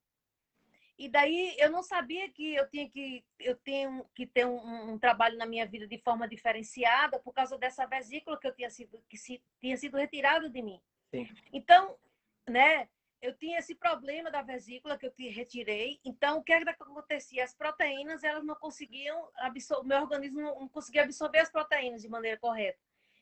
E 0.98 1.08
daí 1.08 1.54
eu 1.58 1.70
não 1.70 1.82
sabia 1.82 2.30
que 2.30 2.54
eu 2.54 2.68
tinha 2.70 2.88
que 2.88 3.22
eu 3.38 3.54
tenho 3.56 4.04
que 4.14 4.26
ter 4.26 4.46
um, 4.46 4.92
um, 4.92 4.98
trabalho 4.98 5.36
na 5.36 5.44
minha 5.44 5.66
vida 5.66 5.86
de 5.86 5.98
forma 5.98 6.26
diferenciada 6.26 7.18
por 7.18 7.32
causa 7.34 7.58
dessa 7.58 7.86
vesícula 7.86 8.38
que 8.40 8.46
eu 8.46 8.54
tinha 8.54 8.70
sido 8.70 9.02
que 9.08 9.18
se, 9.18 9.42
tinha 9.60 9.76
sido 9.76 9.98
retirada 9.98 10.48
de 10.48 10.62
mim. 10.62 10.80
Sim. 11.10 11.28
Então, 11.52 11.96
né? 12.48 12.88
Eu 13.20 13.34
tinha 13.34 13.58
esse 13.58 13.74
problema 13.74 14.30
da 14.30 14.42
vesícula 14.42 14.96
que 14.98 15.06
eu 15.06 15.10
te 15.10 15.28
retirei. 15.28 15.98
Então, 16.04 16.38
o 16.38 16.44
que, 16.44 16.52
é 16.52 16.62
que 16.62 16.68
acontecia? 16.68 17.44
As 17.44 17.54
proteínas 17.54 18.22
elas 18.22 18.44
não 18.44 18.54
conseguiam 18.54 19.28
absorver, 19.36 19.88
meu 19.88 20.02
organismo 20.02 20.40
não 20.40 20.68
conseguia 20.68 21.02
absorver 21.02 21.38
as 21.38 21.50
proteínas 21.50 22.02
de 22.02 22.08
maneira 22.08 22.38
correta. 22.38 22.78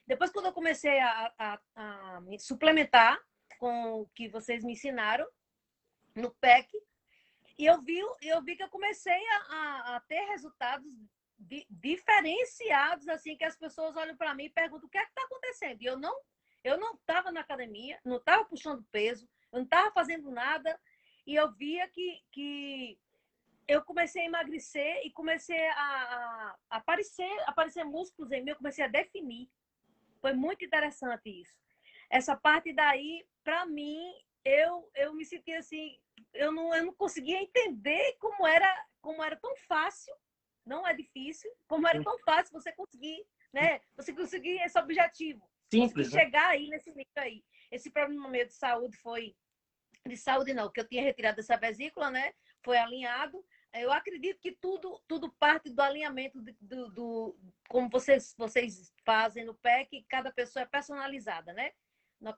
Depois, 0.06 0.30
quando 0.30 0.46
eu 0.46 0.52
comecei 0.52 0.98
a, 0.98 1.32
a, 1.38 1.60
a 1.76 2.20
me 2.22 2.38
suplementar 2.38 3.18
com 3.58 4.00
o 4.00 4.06
que 4.08 4.28
vocês 4.28 4.64
me 4.64 4.72
ensinaram 4.72 5.26
no 6.14 6.30
PEC, 6.34 6.68
e 7.58 7.66
eu 7.66 7.80
vi, 7.80 8.00
eu 8.22 8.42
vi 8.42 8.56
que 8.56 8.62
eu 8.62 8.68
comecei 8.68 9.22
a, 9.28 9.96
a 9.96 10.00
ter 10.00 10.24
resultados 10.26 10.92
di, 11.38 11.66
diferenciados, 11.70 13.08
assim, 13.08 13.36
que 13.36 13.44
as 13.44 13.56
pessoas 13.56 13.96
olham 13.96 14.16
para 14.16 14.34
mim 14.34 14.44
e 14.44 14.50
perguntam 14.50 14.86
o 14.86 14.90
que 14.90 14.98
é 14.98 15.04
que 15.04 15.10
está 15.10 15.22
acontecendo. 15.22 15.82
E 15.82 15.86
eu 15.86 15.98
não 15.98 16.14
eu 16.64 16.78
não 16.78 16.94
estava 16.94 17.30
na 17.30 17.40
academia, 17.40 18.00
não 18.02 18.16
estava 18.16 18.42
puxando 18.46 18.82
peso, 18.90 19.28
eu 19.52 19.58
não 19.58 19.64
estava 19.64 19.92
fazendo 19.92 20.30
nada, 20.30 20.80
e 21.26 21.34
eu 21.34 21.52
via 21.52 21.86
que, 21.88 22.22
que 22.32 22.98
eu 23.68 23.84
comecei 23.84 24.22
a 24.22 24.26
emagrecer 24.26 25.02
e 25.04 25.10
comecei 25.10 25.62
a, 25.68 25.74
a, 25.74 26.56
a 26.70 26.76
aparecer, 26.78 27.30
aparecer 27.46 27.84
músculos 27.84 28.32
em 28.32 28.42
mim, 28.42 28.50
eu 28.50 28.56
comecei 28.56 28.82
a 28.82 28.88
definir. 28.88 29.50
Foi 30.22 30.32
muito 30.32 30.64
interessante 30.64 31.28
isso. 31.28 31.54
Essa 32.08 32.34
parte 32.34 32.72
daí, 32.72 33.26
para 33.42 33.66
mim, 33.66 34.14
eu, 34.42 34.90
eu 34.94 35.12
me 35.12 35.24
senti 35.24 35.52
assim, 35.52 35.98
eu 36.32 36.52
não, 36.52 36.74
eu 36.74 36.86
não 36.86 36.94
conseguia 36.94 37.40
entender 37.40 38.16
como 38.18 38.46
era, 38.46 38.86
como 39.00 39.22
era 39.22 39.36
tão 39.36 39.54
fácil, 39.68 40.14
não 40.66 40.86
é 40.86 40.94
difícil, 40.94 41.50
como 41.68 41.86
era 41.86 42.02
tão 42.02 42.18
fácil 42.20 42.52
você 42.52 42.72
conseguir, 42.72 43.24
né? 43.52 43.80
Você 43.96 44.12
conseguir 44.12 44.60
esse 44.62 44.78
objetivo. 44.78 45.48
Simples. 45.72 46.12
Né? 46.12 46.20
Chegar 46.20 46.48
aí 46.48 46.68
nesse 46.68 46.90
nível 46.90 47.06
aí. 47.16 47.44
Esse 47.70 47.90
problema 47.90 48.28
meu 48.28 48.46
de 48.46 48.54
saúde 48.54 48.96
foi. 48.98 49.36
De 50.06 50.16
saúde 50.16 50.52
não, 50.52 50.70
que 50.70 50.80
eu 50.80 50.88
tinha 50.88 51.02
retirado 51.02 51.40
essa 51.40 51.56
vesícula, 51.56 52.10
né? 52.10 52.32
Foi 52.62 52.76
alinhado. 52.76 53.44
eu 53.74 53.92
acredito 53.92 54.40
que 54.40 54.52
tudo, 54.52 55.02
tudo 55.06 55.32
parte 55.38 55.70
do 55.70 55.80
alinhamento 55.80 56.40
do, 56.40 56.54
do, 56.60 56.90
do, 56.90 57.38
como 57.68 57.88
vocês, 57.88 58.34
vocês 58.36 58.92
fazem 59.04 59.44
no 59.44 59.54
PEC, 59.54 60.04
cada 60.08 60.32
pessoa 60.32 60.62
é 60.62 60.66
personalizada, 60.66 61.52
né? 61.52 61.72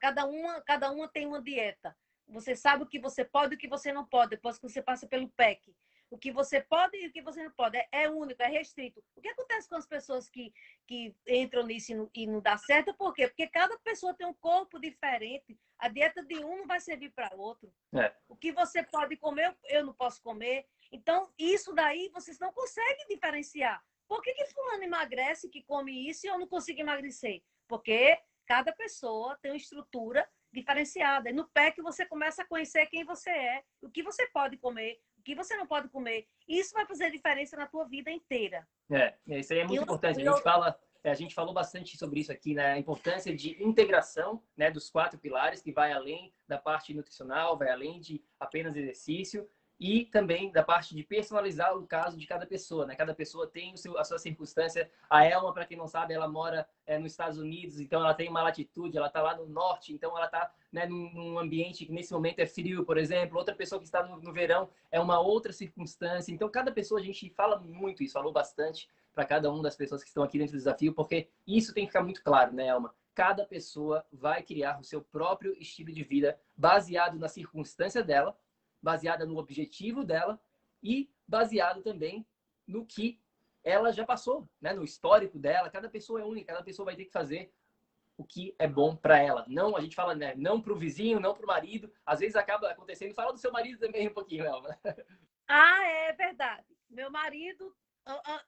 Cada 0.01 0.25
uma, 0.25 0.61
cada 0.61 0.91
uma 0.91 1.07
tem 1.09 1.25
uma 1.25 1.41
dieta. 1.41 1.95
Você 2.27 2.55
sabe 2.55 2.83
o 2.83 2.87
que 2.87 2.99
você 2.99 3.23
pode 3.23 3.53
e 3.53 3.55
o 3.55 3.59
que 3.59 3.67
você 3.67 3.91
não 3.91 4.05
pode, 4.05 4.31
depois 4.31 4.57
que 4.57 4.67
você 4.67 4.81
passa 4.81 5.07
pelo 5.07 5.29
PEC. 5.29 5.73
O 6.09 6.17
que 6.17 6.31
você 6.31 6.61
pode 6.61 6.97
e 6.97 7.07
o 7.07 7.11
que 7.11 7.21
você 7.21 7.43
não 7.43 7.51
pode. 7.51 7.77
É, 7.77 7.87
é 7.91 8.09
único, 8.09 8.41
é 8.41 8.47
restrito. 8.47 9.03
O 9.15 9.21
que 9.21 9.27
acontece 9.27 9.67
com 9.67 9.75
as 9.75 9.85
pessoas 9.85 10.29
que, 10.29 10.53
que 10.87 11.13
entram 11.27 11.65
nisso 11.65 11.91
e 11.91 11.95
não, 11.95 12.09
e 12.13 12.27
não 12.27 12.39
dá 12.39 12.57
certo? 12.57 12.93
Por 12.93 13.13
quê? 13.13 13.27
Porque 13.27 13.47
cada 13.47 13.77
pessoa 13.79 14.13
tem 14.13 14.25
um 14.25 14.33
corpo 14.33 14.79
diferente. 14.79 15.57
A 15.77 15.89
dieta 15.89 16.23
de 16.23 16.35
um 16.37 16.59
não 16.59 16.67
vai 16.67 16.79
servir 16.79 17.11
para 17.11 17.35
outro. 17.35 17.73
É. 17.93 18.13
O 18.27 18.35
que 18.35 18.51
você 18.51 18.83
pode 18.83 19.17
comer, 19.17 19.55
eu 19.65 19.85
não 19.85 19.93
posso 19.93 20.21
comer. 20.21 20.65
Então, 20.91 21.29
isso 21.37 21.73
daí 21.73 22.09
vocês 22.13 22.39
não 22.39 22.53
conseguem 22.53 23.07
diferenciar. 23.09 23.83
Por 24.07 24.21
que, 24.21 24.33
que 24.33 24.45
fulano 24.45 24.83
emagrece, 24.83 25.49
que 25.49 25.61
come 25.63 26.09
isso, 26.09 26.25
e 26.25 26.29
eu 26.29 26.39
não 26.39 26.47
consigo 26.47 26.79
emagrecer? 26.79 27.43
Porque 27.67 28.17
cada 28.45 28.71
pessoa 28.71 29.37
tem 29.41 29.51
uma 29.51 29.57
estrutura 29.57 30.27
diferenciada. 30.57 31.29
E 31.29 31.33
no 31.33 31.47
PEC 31.47 31.81
você 31.81 32.05
começa 32.05 32.41
a 32.41 32.45
conhecer 32.45 32.85
quem 32.87 33.03
você 33.03 33.29
é, 33.29 33.63
o 33.81 33.89
que 33.89 34.03
você 34.03 34.27
pode 34.27 34.57
comer, 34.57 34.99
o 35.17 35.23
que 35.23 35.35
você 35.35 35.55
não 35.55 35.67
pode 35.67 35.89
comer. 35.89 36.27
Isso 36.47 36.73
vai 36.73 36.85
fazer 36.85 37.11
diferença 37.11 37.55
na 37.55 37.67
tua 37.67 37.85
vida 37.85 38.09
inteira. 38.09 38.67
É, 38.91 39.13
isso 39.27 39.53
aí 39.53 39.59
é 39.59 39.67
muito 39.67 39.83
importante. 39.83 40.21
A 40.21 40.31
gente 40.31 40.43
fala, 40.43 40.79
é, 41.03 41.11
a 41.11 41.13
gente 41.13 41.35
falou 41.35 41.53
bastante 41.53 41.97
sobre 41.97 42.19
isso 42.19 42.31
aqui, 42.31 42.53
né? 42.53 42.73
A 42.73 42.79
importância 42.79 43.35
de 43.35 43.61
integração, 43.63 44.43
né, 44.55 44.71
dos 44.71 44.89
quatro 44.89 45.19
pilares 45.19 45.61
que 45.61 45.71
vai 45.71 45.91
além 45.91 46.33
da 46.47 46.57
parte 46.57 46.93
nutricional, 46.93 47.57
vai 47.57 47.69
além 47.69 47.99
de 47.99 48.23
apenas 48.39 48.75
exercício 48.75 49.47
e 49.79 50.05
também 50.05 50.51
da 50.51 50.63
parte 50.63 50.95
de 50.95 51.03
personalizar 51.03 51.75
o 51.77 51.85
caso 51.85 52.17
de 52.17 52.25
cada 52.25 52.45
pessoa, 52.45 52.85
né? 52.85 52.95
Cada 52.95 53.13
pessoa 53.13 53.45
tem 53.45 53.73
o 53.73 53.77
seu, 53.77 53.97
a 53.97 54.03
sua 54.03 54.17
circunstância. 54.17 54.89
A 55.09 55.23
Elma, 55.23 55.53
para 55.53 55.65
quem 55.65 55.77
não 55.77 55.87
sabe, 55.87 56.13
ela 56.13 56.27
mora 56.27 56.67
é, 56.85 56.97
nos 56.97 57.11
Estados 57.11 57.37
Unidos, 57.37 57.79
então 57.79 58.01
ela 58.01 58.13
tem 58.13 58.27
uma 58.27 58.41
latitude, 58.41 58.97
ela 58.97 59.07
está 59.07 59.21
lá 59.21 59.35
no 59.35 59.45
norte, 59.45 59.93
então 59.93 60.15
ela 60.17 60.25
está 60.25 60.51
né, 60.71 60.85
num, 60.87 61.37
ambiente 61.37 61.85
que 61.85 61.91
nesse 61.91 62.11
momento 62.11 62.39
é 62.39 62.47
frio, 62.47 62.83
por 62.83 62.97
exemplo. 62.97 63.37
Outra 63.37 63.53
pessoa 63.53 63.79
que 63.79 63.85
está 63.85 64.03
no, 64.03 64.19
no 64.19 64.33
verão 64.33 64.69
é 64.91 64.99
uma 64.99 65.19
outra 65.19 65.53
circunstância. 65.53 66.31
Então, 66.31 66.49
cada 66.49 66.71
pessoa, 66.71 66.99
a 66.99 67.03
gente 67.03 67.29
fala 67.29 67.59
muito 67.59 68.03
isso, 68.03 68.13
falou 68.13 68.31
bastante 68.31 68.89
para 69.13 69.25
cada 69.25 69.51
uma 69.51 69.63
das 69.63 69.75
pessoas 69.75 70.03
que 70.03 70.09
estão 70.09 70.23
aqui 70.23 70.37
dentro 70.37 70.53
do 70.53 70.57
desafio, 70.57 70.93
porque 70.93 71.27
isso 71.45 71.73
tem 71.73 71.85
que 71.85 71.91
ficar 71.91 72.03
muito 72.03 72.23
claro, 72.23 72.53
né, 72.53 72.67
Elma? 72.67 72.93
Cada 73.15 73.45
pessoa 73.45 74.05
vai 74.11 74.43
criar 74.43 74.79
o 74.79 74.83
seu 74.83 75.01
próprio 75.01 75.55
estilo 75.59 75.91
de 75.91 76.03
vida 76.03 76.39
baseado 76.55 77.17
na 77.17 77.27
circunstância 77.27 78.03
dela 78.03 78.37
baseada 78.81 79.25
no 79.25 79.37
objetivo 79.37 80.03
dela 80.03 80.39
e 80.81 81.09
baseado 81.27 81.81
também 81.81 82.25
no 82.65 82.85
que 82.85 83.19
ela 83.63 83.91
já 83.91 84.05
passou, 84.05 84.47
né? 84.61 84.73
no 84.73 84.83
histórico 84.83 85.37
dela. 85.37 85.69
Cada 85.69 85.89
pessoa 85.89 86.21
é 86.21 86.25
única, 86.25 86.53
cada 86.53 86.63
pessoa 86.63 86.85
vai 86.85 86.95
ter 86.95 87.05
que 87.05 87.11
fazer 87.11 87.51
o 88.17 88.23
que 88.23 88.55
é 88.57 88.67
bom 88.67 88.95
para 88.95 89.19
ela. 89.19 89.45
Não, 89.47 89.75
a 89.75 89.81
gente 89.81 89.95
fala, 89.95 90.15
né? 90.15 90.33
Não 90.35 90.59
para 90.59 90.73
o 90.73 90.77
vizinho, 90.77 91.19
não 91.19 91.33
para 91.35 91.43
o 91.43 91.47
marido. 91.47 91.91
Às 92.05 92.19
vezes 92.19 92.35
acaba 92.35 92.69
acontecendo. 92.69 93.13
Fala 93.13 93.31
do 93.31 93.39
seu 93.39 93.51
marido 93.51 93.79
também 93.79 94.07
um 94.07 94.13
pouquinho, 94.13 94.45
Elma. 94.45 94.77
Ah, 95.49 95.81
é 95.87 96.11
verdade. 96.11 96.75
Meu 96.89 97.09
marido 97.09 97.73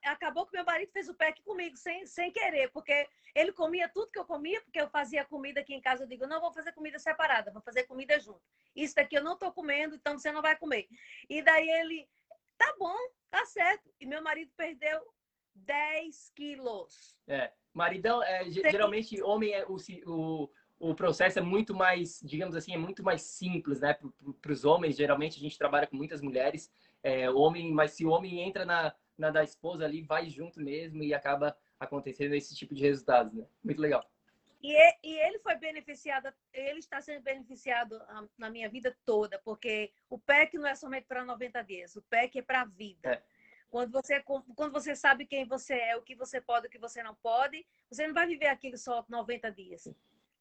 acabou 0.04 0.46
que 0.46 0.56
meu 0.56 0.64
marido 0.64 0.90
fez 0.92 1.08
o 1.08 1.14
PEC 1.14 1.42
comigo 1.42 1.76
sem, 1.76 2.06
sem 2.06 2.32
querer, 2.32 2.70
porque 2.70 3.08
ele 3.34 3.52
comia 3.52 3.88
tudo 3.88 4.10
que 4.10 4.18
eu 4.18 4.24
comia, 4.24 4.60
porque 4.62 4.80
eu 4.80 4.88
fazia 4.88 5.24
comida 5.24 5.60
aqui 5.60 5.74
em 5.74 5.80
casa. 5.80 6.04
Eu 6.04 6.08
digo, 6.08 6.26
não 6.26 6.40
vou 6.40 6.52
fazer 6.52 6.72
comida 6.72 6.98
separada, 6.98 7.50
vou 7.50 7.62
fazer 7.62 7.84
comida 7.84 8.18
junto. 8.18 8.42
Isso 8.74 8.94
daqui 8.94 9.16
eu 9.16 9.24
não 9.24 9.36
tô 9.36 9.52
comendo, 9.52 9.94
então 9.94 10.18
você 10.18 10.32
não 10.32 10.42
vai 10.42 10.56
comer. 10.56 10.88
E 11.28 11.42
daí 11.42 11.68
ele, 11.68 12.08
tá 12.56 12.74
bom, 12.78 12.96
tá 13.30 13.44
certo. 13.44 13.90
E 14.00 14.06
meu 14.06 14.22
marido 14.22 14.50
perdeu 14.56 15.00
10 15.54 16.32
quilos. 16.34 17.18
É, 17.26 17.52
maridão, 17.72 18.22
é, 18.22 18.50
geralmente 18.50 19.22
homem 19.22 19.52
é 19.52 19.64
o, 19.66 19.76
o, 20.06 20.50
o 20.78 20.94
processo 20.94 21.38
é 21.38 21.42
muito 21.42 21.74
mais, 21.74 22.20
digamos 22.22 22.56
assim, 22.56 22.72
é 22.72 22.78
muito 22.78 23.02
mais 23.02 23.22
simples, 23.22 23.80
né? 23.80 23.96
Para 24.40 24.52
os 24.52 24.64
homens, 24.64 24.96
geralmente 24.96 25.36
a 25.36 25.40
gente 25.40 25.58
trabalha 25.58 25.86
com 25.86 25.96
muitas 25.96 26.22
mulheres, 26.22 26.72
é, 27.02 27.30
homem, 27.30 27.72
mas 27.72 27.92
se 27.92 28.04
o 28.04 28.10
homem 28.10 28.40
entra 28.40 28.64
na 28.64 28.94
na 29.20 29.30
da 29.30 29.44
esposa 29.44 29.84
ali 29.84 30.02
vai 30.02 30.28
junto 30.28 30.60
mesmo 30.60 31.02
e 31.02 31.14
acaba 31.14 31.56
acontecendo 31.78 32.34
esse 32.34 32.54
tipo 32.54 32.74
de 32.74 32.82
resultados, 32.82 33.32
né? 33.34 33.46
Muito 33.62 33.80
legal. 33.80 34.04
E, 34.62 34.74
e 35.02 35.18
ele 35.20 35.38
foi 35.38 35.54
beneficiado, 35.54 36.32
ele 36.52 36.80
está 36.80 37.00
sendo 37.00 37.22
beneficiado 37.22 37.96
ah, 38.08 38.26
na 38.36 38.50
minha 38.50 38.68
vida 38.68 38.96
toda, 39.06 39.38
porque 39.38 39.90
o 40.08 40.18
PEC 40.18 40.58
não 40.58 40.66
é 40.66 40.74
somente 40.74 41.06
para 41.06 41.24
90 41.24 41.62
dias, 41.62 41.96
o 41.96 42.02
PEC 42.02 42.38
é 42.38 42.42
para 42.42 42.62
a 42.62 42.66
vida. 42.66 43.14
É. 43.14 43.22
Quando 43.70 43.92
você, 43.92 44.20
quando 44.20 44.72
você 44.72 44.96
sabe 44.96 45.24
quem 45.24 45.46
você 45.46 45.74
é, 45.74 45.96
o 45.96 46.02
que 46.02 46.14
você 46.14 46.40
pode, 46.40 46.66
o 46.66 46.70
que 46.70 46.78
você 46.78 47.02
não 47.02 47.14
pode, 47.14 47.64
você 47.88 48.06
não 48.06 48.12
vai 48.12 48.26
viver 48.26 48.48
aquilo 48.48 48.76
só 48.76 49.04
90 49.08 49.50
dias. 49.52 49.88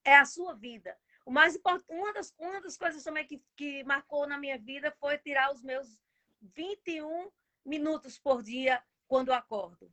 É 0.04 0.16
a 0.16 0.26
sua 0.26 0.54
vida. 0.54 0.98
O 1.26 1.32
mais 1.32 1.56
importante, 1.56 1.86
uma 1.90 2.12
das, 2.12 2.34
uma 2.40 2.60
das 2.60 2.76
coisas 2.76 3.04
também 3.04 3.26
que, 3.26 3.42
que 3.56 3.84
marcou 3.84 4.26
na 4.26 4.38
minha 4.38 4.58
vida 4.58 4.92
foi 5.00 5.18
tirar 5.20 5.54
os 5.54 5.62
meus 5.62 6.02
21 6.42 7.30
minutos 7.66 8.18
por 8.18 8.42
dia 8.44 8.82
quando 9.08 9.30
eu 9.30 9.34
acordo. 9.34 9.92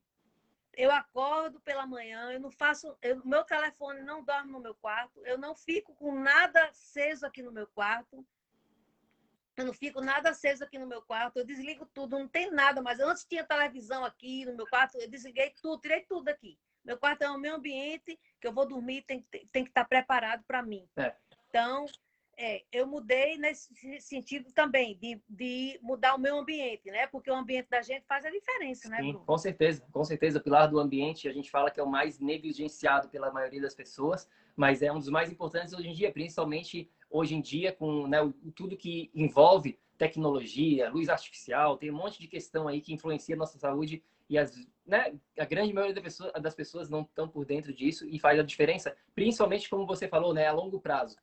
Eu 0.72 0.90
acordo 0.90 1.58
pela 1.60 1.86
manhã, 1.86 2.30
eu 2.32 2.40
não 2.40 2.50
faço, 2.50 2.96
eu, 3.00 3.24
meu 3.24 3.44
telefone 3.44 4.02
não 4.02 4.22
dorme 4.22 4.52
no 4.52 4.60
meu 4.60 4.74
quarto, 4.74 5.24
eu 5.24 5.38
não 5.38 5.54
fico 5.54 5.94
com 5.94 6.14
nada 6.14 6.64
aceso 6.64 7.24
aqui 7.24 7.42
no 7.42 7.50
meu 7.50 7.66
quarto. 7.68 8.26
Eu 9.56 9.64
não 9.64 9.72
fico 9.72 10.02
nada 10.02 10.30
aceso 10.30 10.62
aqui 10.62 10.78
no 10.78 10.86
meu 10.86 11.00
quarto, 11.00 11.38
eu 11.38 11.46
desligo 11.46 11.86
tudo, 11.86 12.18
não 12.18 12.28
tem 12.28 12.50
nada, 12.50 12.82
mas 12.82 13.00
antes 13.00 13.24
tinha 13.24 13.42
televisão 13.42 14.04
aqui 14.04 14.44
no 14.44 14.54
meu 14.54 14.66
quarto, 14.66 14.98
eu 14.98 15.08
desliguei 15.08 15.54
tudo, 15.62 15.80
tirei 15.80 16.02
tudo 16.02 16.24
daqui. 16.24 16.58
Meu 16.84 16.98
quarto 16.98 17.22
é 17.22 17.30
o 17.30 17.38
meu 17.38 17.56
ambiente, 17.56 18.20
que 18.38 18.46
eu 18.46 18.52
vou 18.52 18.66
dormir, 18.66 19.02
tem, 19.02 19.22
tem 19.50 19.64
que 19.64 19.70
estar 19.70 19.86
preparado 19.86 20.44
para 20.44 20.62
mim. 20.62 20.86
É. 20.96 21.16
Então, 21.48 21.86
é, 22.38 22.62
eu 22.70 22.86
mudei 22.86 23.38
nesse 23.38 24.00
sentido 24.00 24.52
também, 24.52 24.96
de, 24.98 25.20
de 25.28 25.78
mudar 25.82 26.14
o 26.14 26.18
meu 26.18 26.38
ambiente, 26.38 26.90
né? 26.90 27.06
Porque 27.06 27.30
o 27.30 27.34
ambiente 27.34 27.68
da 27.70 27.80
gente 27.80 28.04
faz 28.06 28.24
a 28.26 28.30
diferença, 28.30 28.88
né, 28.90 28.98
Bruno? 28.98 29.20
com 29.20 29.38
certeza, 29.38 29.82
com 29.90 30.04
certeza. 30.04 30.38
O 30.38 30.42
pilar 30.42 30.68
do 30.68 30.78
ambiente, 30.78 31.28
a 31.28 31.32
gente 31.32 31.50
fala 31.50 31.70
que 31.70 31.80
é 31.80 31.82
o 31.82 31.88
mais 31.88 32.20
negligenciado 32.20 33.08
pela 33.08 33.32
maioria 33.32 33.60
das 33.60 33.74
pessoas, 33.74 34.28
mas 34.54 34.82
é 34.82 34.92
um 34.92 34.98
dos 34.98 35.08
mais 35.08 35.30
importantes 35.30 35.72
hoje 35.72 35.88
em 35.88 35.94
dia, 35.94 36.12
principalmente 36.12 36.90
hoje 37.08 37.34
em 37.34 37.40
dia, 37.40 37.72
com 37.72 38.06
né, 38.06 38.18
tudo 38.54 38.76
que 38.76 39.10
envolve 39.14 39.78
tecnologia, 39.96 40.90
luz 40.90 41.08
artificial, 41.08 41.78
tem 41.78 41.90
um 41.90 41.96
monte 41.96 42.20
de 42.20 42.28
questão 42.28 42.68
aí 42.68 42.82
que 42.82 42.92
influencia 42.92 43.34
a 43.34 43.38
nossa 43.38 43.58
saúde 43.58 44.02
e 44.28 44.36
as, 44.36 44.54
né, 44.84 45.14
a 45.38 45.44
grande 45.46 45.72
maioria 45.72 45.94
das 45.94 46.04
pessoas, 46.04 46.32
das 46.34 46.54
pessoas 46.54 46.90
não 46.90 47.00
estão 47.00 47.26
por 47.26 47.46
dentro 47.46 47.72
disso 47.72 48.06
e 48.06 48.18
faz 48.18 48.38
a 48.38 48.42
diferença, 48.42 48.94
principalmente 49.14 49.70
como 49.70 49.86
você 49.86 50.06
falou, 50.06 50.34
né, 50.34 50.46
a 50.46 50.52
longo 50.52 50.78
prazo 50.78 51.16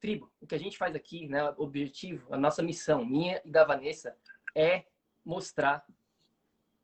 tribo, 0.00 0.32
o 0.40 0.46
que 0.46 0.54
a 0.54 0.58
gente 0.58 0.78
faz 0.78 0.94
aqui, 0.94 1.28
né, 1.28 1.44
o 1.50 1.62
objetivo, 1.62 2.26
a 2.32 2.38
nossa 2.38 2.62
missão, 2.62 3.04
minha 3.04 3.40
e 3.44 3.50
da 3.50 3.64
Vanessa, 3.64 4.16
é 4.54 4.84
mostrar 5.24 5.84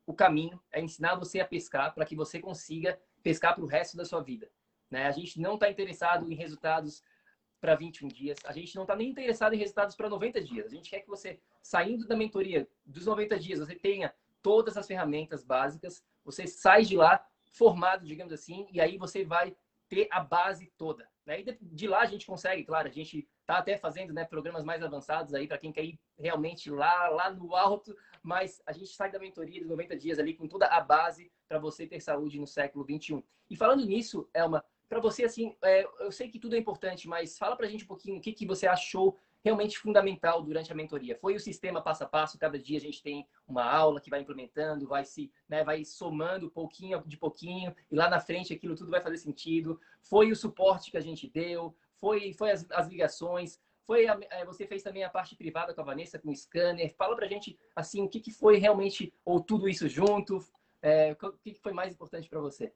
o 0.05 0.13
caminho, 0.13 0.61
é 0.71 0.79
ensinar 0.79 1.15
você 1.15 1.39
a 1.39 1.47
pescar 1.47 1.93
para 1.93 2.05
que 2.05 2.15
você 2.15 2.39
consiga 2.39 2.99
pescar 3.21 3.55
para 3.55 3.63
o 3.63 3.67
resto 3.67 3.97
da 3.97 4.05
sua 4.05 4.21
vida. 4.21 4.49
Né? 4.89 5.05
A 5.05 5.11
gente 5.11 5.41
não 5.41 5.55
está 5.55 5.69
interessado 5.69 6.31
em 6.31 6.35
resultados 6.35 7.03
para 7.59 7.75
21 7.75 8.07
dias, 8.07 8.37
a 8.45 8.53
gente 8.53 8.75
não 8.75 8.83
está 8.83 8.95
nem 8.95 9.09
interessado 9.09 9.53
em 9.53 9.57
resultados 9.57 9.95
para 9.95 10.09
90 10.09 10.41
dias. 10.41 10.67
A 10.67 10.69
gente 10.69 10.89
quer 10.89 11.01
que 11.01 11.09
você, 11.09 11.39
saindo 11.61 12.07
da 12.07 12.15
mentoria 12.15 12.67
dos 12.85 13.07
90 13.07 13.39
dias, 13.39 13.59
você 13.59 13.75
tenha 13.75 14.13
todas 14.41 14.77
as 14.77 14.87
ferramentas 14.87 15.43
básicas, 15.43 16.05
você 16.23 16.47
sai 16.47 16.83
de 16.83 16.95
lá 16.95 17.25
formado, 17.51 18.05
digamos 18.05 18.31
assim, 18.31 18.67
e 18.71 18.79
aí 18.79 18.97
você 18.97 19.25
vai 19.25 19.55
ter 19.89 20.07
a 20.11 20.21
base 20.21 20.71
toda. 20.77 21.09
Né? 21.27 21.41
E 21.41 21.57
de 21.61 21.87
lá 21.87 21.99
a 21.99 22.05
gente 22.05 22.25
consegue, 22.25 22.63
claro, 22.63 22.87
a 22.87 22.91
gente 22.91 23.27
está 23.41 23.57
até 23.57 23.77
fazendo 23.77 24.13
né, 24.13 24.23
programas 24.23 24.63
mais 24.63 24.81
avançados 24.81 25.33
aí 25.33 25.45
para 25.45 25.57
quem 25.57 25.73
quer 25.73 25.83
ir 25.83 25.99
realmente 26.17 26.71
lá, 26.71 27.09
lá 27.09 27.29
no 27.29 27.53
alto, 27.53 27.95
mas 28.23 28.61
a 28.65 28.71
gente 28.71 28.87
sai 28.87 29.11
da 29.11 29.19
mentoria 29.19 29.59
de 29.59 29.65
90 29.65 29.97
dias 29.97 30.19
ali 30.19 30.33
com 30.33 30.47
toda 30.47 30.67
a 30.67 30.79
base 30.79 31.29
para 31.49 31.59
você 31.59 31.85
ter 31.85 31.99
saúde 31.99 32.39
no 32.39 32.47
século 32.47 32.85
21. 32.85 33.21
E 33.49 33.57
falando 33.57 33.85
nisso, 33.85 34.29
Elma, 34.33 34.63
para 34.87 35.01
você, 35.01 35.25
assim, 35.25 35.53
é, 35.61 35.85
eu 35.99 36.11
sei 36.13 36.29
que 36.29 36.39
tudo 36.39 36.55
é 36.55 36.57
importante, 36.57 37.09
mas 37.09 37.37
fala 37.37 37.57
para 37.57 37.65
a 37.65 37.69
gente 37.69 37.83
um 37.83 37.87
pouquinho 37.87 38.17
o 38.17 38.21
que, 38.21 38.31
que 38.31 38.45
você 38.45 38.65
achou 38.65 39.17
realmente 39.47 39.79
fundamental 39.79 40.41
durante 40.41 40.71
a 40.71 40.75
mentoria. 40.75 41.17
Foi 41.17 41.33
o 41.33 41.39
sistema 41.39 41.81
passo 41.81 42.03
a 42.03 42.07
passo, 42.07 42.37
cada 42.37 42.59
dia 42.59 42.77
a 42.77 42.81
gente 42.81 43.01
tem 43.01 43.25
uma 43.47 43.63
aula 43.63 44.01
que 44.01 44.09
vai 44.09 44.19
implementando, 44.19 44.87
vai 44.87 45.05
se, 45.05 45.31
né, 45.47 45.63
vai 45.63 45.85
somando 45.85 46.51
pouquinho 46.51 47.01
de 47.05 47.17
pouquinho 47.17 47.73
e 47.89 47.95
lá 47.95 48.09
na 48.09 48.19
frente 48.19 48.53
aquilo 48.53 48.75
tudo 48.75 48.91
vai 48.91 49.01
fazer 49.01 49.17
sentido. 49.17 49.79
Foi 50.01 50.31
o 50.31 50.35
suporte 50.35 50.91
que 50.91 50.97
a 50.97 51.01
gente 51.01 51.29
deu, 51.29 51.73
foi, 51.95 52.33
foi 52.33 52.51
as, 52.51 52.65
as 52.71 52.89
ligações, 52.89 53.59
foi 53.85 54.05
a, 54.07 54.19
é, 54.31 54.43
você 54.43 54.67
fez 54.67 54.83
também 54.83 55.05
a 55.05 55.09
parte 55.09 55.33
privada 55.33 55.73
com 55.73 55.79
a 55.79 55.85
Vanessa, 55.85 56.19
com 56.19 56.29
o 56.29 56.35
scanner. 56.35 56.93
Fala 56.97 57.15
pra 57.15 57.27
gente, 57.27 57.57
assim, 57.73 58.01
o 58.01 58.09
que, 58.09 58.19
que 58.19 58.31
foi 58.31 58.57
realmente, 58.57 59.13
ou 59.23 59.41
tudo 59.41 59.69
isso 59.69 59.87
junto, 59.87 60.45
é, 60.81 61.13
o 61.13 61.31
que, 61.37 61.53
que 61.53 61.61
foi 61.61 61.71
mais 61.71 61.93
importante 61.93 62.27
para 62.27 62.41
você? 62.41 62.73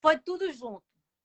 Foi 0.00 0.18
tudo 0.18 0.50
junto 0.50 0.82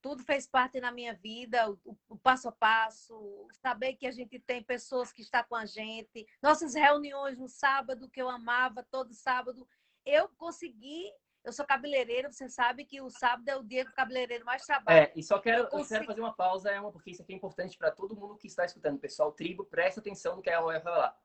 tudo 0.08 0.24
fez 0.24 0.48
parte 0.48 0.80
na 0.80 0.90
minha 0.90 1.14
vida, 1.14 1.70
o, 1.84 1.97
passo 2.28 2.50
a 2.50 2.52
passo, 2.52 3.48
saber 3.54 3.94
que 3.94 4.06
a 4.06 4.12
gente 4.12 4.38
tem 4.38 4.62
pessoas 4.62 5.14
que 5.14 5.22
estão 5.22 5.42
com 5.48 5.56
a 5.56 5.66
gente, 5.66 6.28
nossas 6.44 6.76
reuniões 6.76 7.38
no 7.38 7.48
sábado, 7.48 8.10
que 8.10 8.22
eu 8.22 8.30
amava 8.30 8.86
todo 8.92 9.14
sábado, 9.14 9.66
eu 10.06 10.28
consegui. 10.38 11.10
Eu 11.42 11.54
sou 11.54 11.66
cabeleireira, 11.66 12.30
você 12.30 12.50
sabe 12.50 12.84
que 12.84 13.00
o 13.00 13.10
sábado 13.10 13.48
é 13.48 13.56
o 13.56 13.64
dia 13.64 13.86
que 13.86 13.92
o 13.92 13.96
cabeleireiro 13.96 14.44
mais 14.44 14.66
trabalha. 14.66 15.04
É, 15.04 15.14
e 15.16 15.24
só 15.24 15.40
quero, 15.40 15.64
eu, 15.64 15.68
consegui... 15.68 15.94
eu 15.94 16.00
quero 16.00 16.06
fazer 16.06 16.20
uma 16.20 16.36
pausa, 16.36 16.70
Elma, 16.70 16.92
porque 16.92 17.12
isso 17.12 17.22
aqui 17.22 17.32
é 17.32 17.38
importante 17.38 17.78
para 17.78 17.90
todo 17.90 18.18
mundo 18.18 18.36
que 18.36 18.48
está 18.48 18.66
escutando. 18.66 19.00
Pessoal, 19.00 19.32
tribo, 19.32 19.64
presta 19.64 20.02
atenção 20.02 20.36
no 20.36 20.42
que 20.42 20.50
a 20.50 20.56
Elma 20.56 20.74
vai 20.74 20.82
falar. 20.82 21.18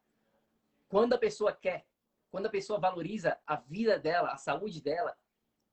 Quando 0.87 1.15
a 1.15 1.19
pessoa 1.19 1.53
quer, 1.53 1.85
quando 2.31 2.47
a 2.47 2.51
pessoa 2.51 2.79
valoriza 2.79 3.37
a 3.45 3.57
vida 3.57 3.99
dela, 3.99 4.31
a 4.31 4.37
saúde 4.37 4.81
dela, 4.81 5.19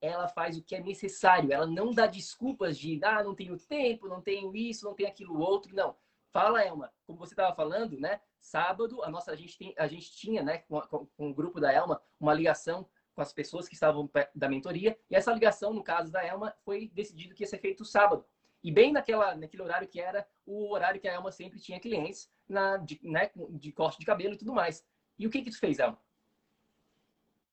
ela 0.02 0.28
faz 0.28 0.58
o 0.58 0.64
que 0.64 0.76
é 0.76 0.80
necessário. 0.80 1.52
Ela 1.52 1.68
não 1.68 1.92
dá 1.92 2.08
desculpas 2.08 2.78
de, 2.78 3.00
ah, 3.04 3.24
não 3.24 3.36
tenho 3.36 3.58
tempo, 3.58 4.08
não 4.08 4.22
tenho 4.22 4.56
isso, 4.56 4.86
não 4.86 4.94
tenho 4.94 5.10
aquilo 5.10 5.40
outro. 5.40 5.76
Não. 5.76 5.96
Fala, 6.32 6.64
Elma, 6.64 6.92
como 7.06 7.20
você 7.20 7.34
estava 7.34 7.56
falando, 7.56 8.00
né? 8.00 8.22
Sábado, 8.40 9.04
a 9.04 9.10
nossa 9.10 9.32
a 9.32 9.36
gente, 9.36 9.58
tem, 9.58 9.74
a 9.78 9.88
gente 9.88 10.12
tinha, 10.12 10.42
né, 10.44 10.60
com, 10.60 10.80
com, 10.82 11.06
com, 11.06 11.30
o 11.30 11.34
grupo 11.34 11.60
da 11.60 11.74
Elma, 11.74 12.02
uma 12.20 12.34
ligação 12.34 12.88
com 13.14 13.22
as 13.22 13.34
pessoas 13.34 13.68
que 13.68 13.74
estavam 13.74 14.10
da 14.34 14.48
mentoria. 14.48 14.98
E 15.10 15.16
essa 15.16 15.34
ligação, 15.34 15.74
no 15.74 15.84
caso 15.84 16.12
da 16.12 16.26
Elma, 16.26 16.56
foi 16.64 16.90
decidido 16.94 17.36
que 17.36 17.44
ia 17.44 17.48
ser 17.48 17.58
feito 17.58 17.84
sábado. 17.84 18.26
E 18.64 18.72
bem 18.72 18.92
naquela, 18.92 19.36
naquele 19.36 19.64
horário 19.64 19.88
que 19.88 20.00
era 20.00 20.28
o 20.46 20.72
horário 20.72 21.00
que 21.00 21.08
a 21.08 21.14
Elma 21.14 21.32
sempre 21.32 21.60
tinha 21.60 21.80
clientes 21.80 22.30
na, 22.48 22.78
de, 22.78 23.00
né, 23.04 23.32
de 23.52 23.72
corte 23.72 24.00
de 24.00 24.06
cabelo 24.06 24.36
e 24.36 24.38
tudo 24.38 24.54
mais. 24.54 24.86
E 25.18 25.26
o 25.26 25.30
que 25.30 25.42
que 25.42 25.52
tu 25.52 25.60
fez, 25.60 25.80
Elma? 25.80 26.00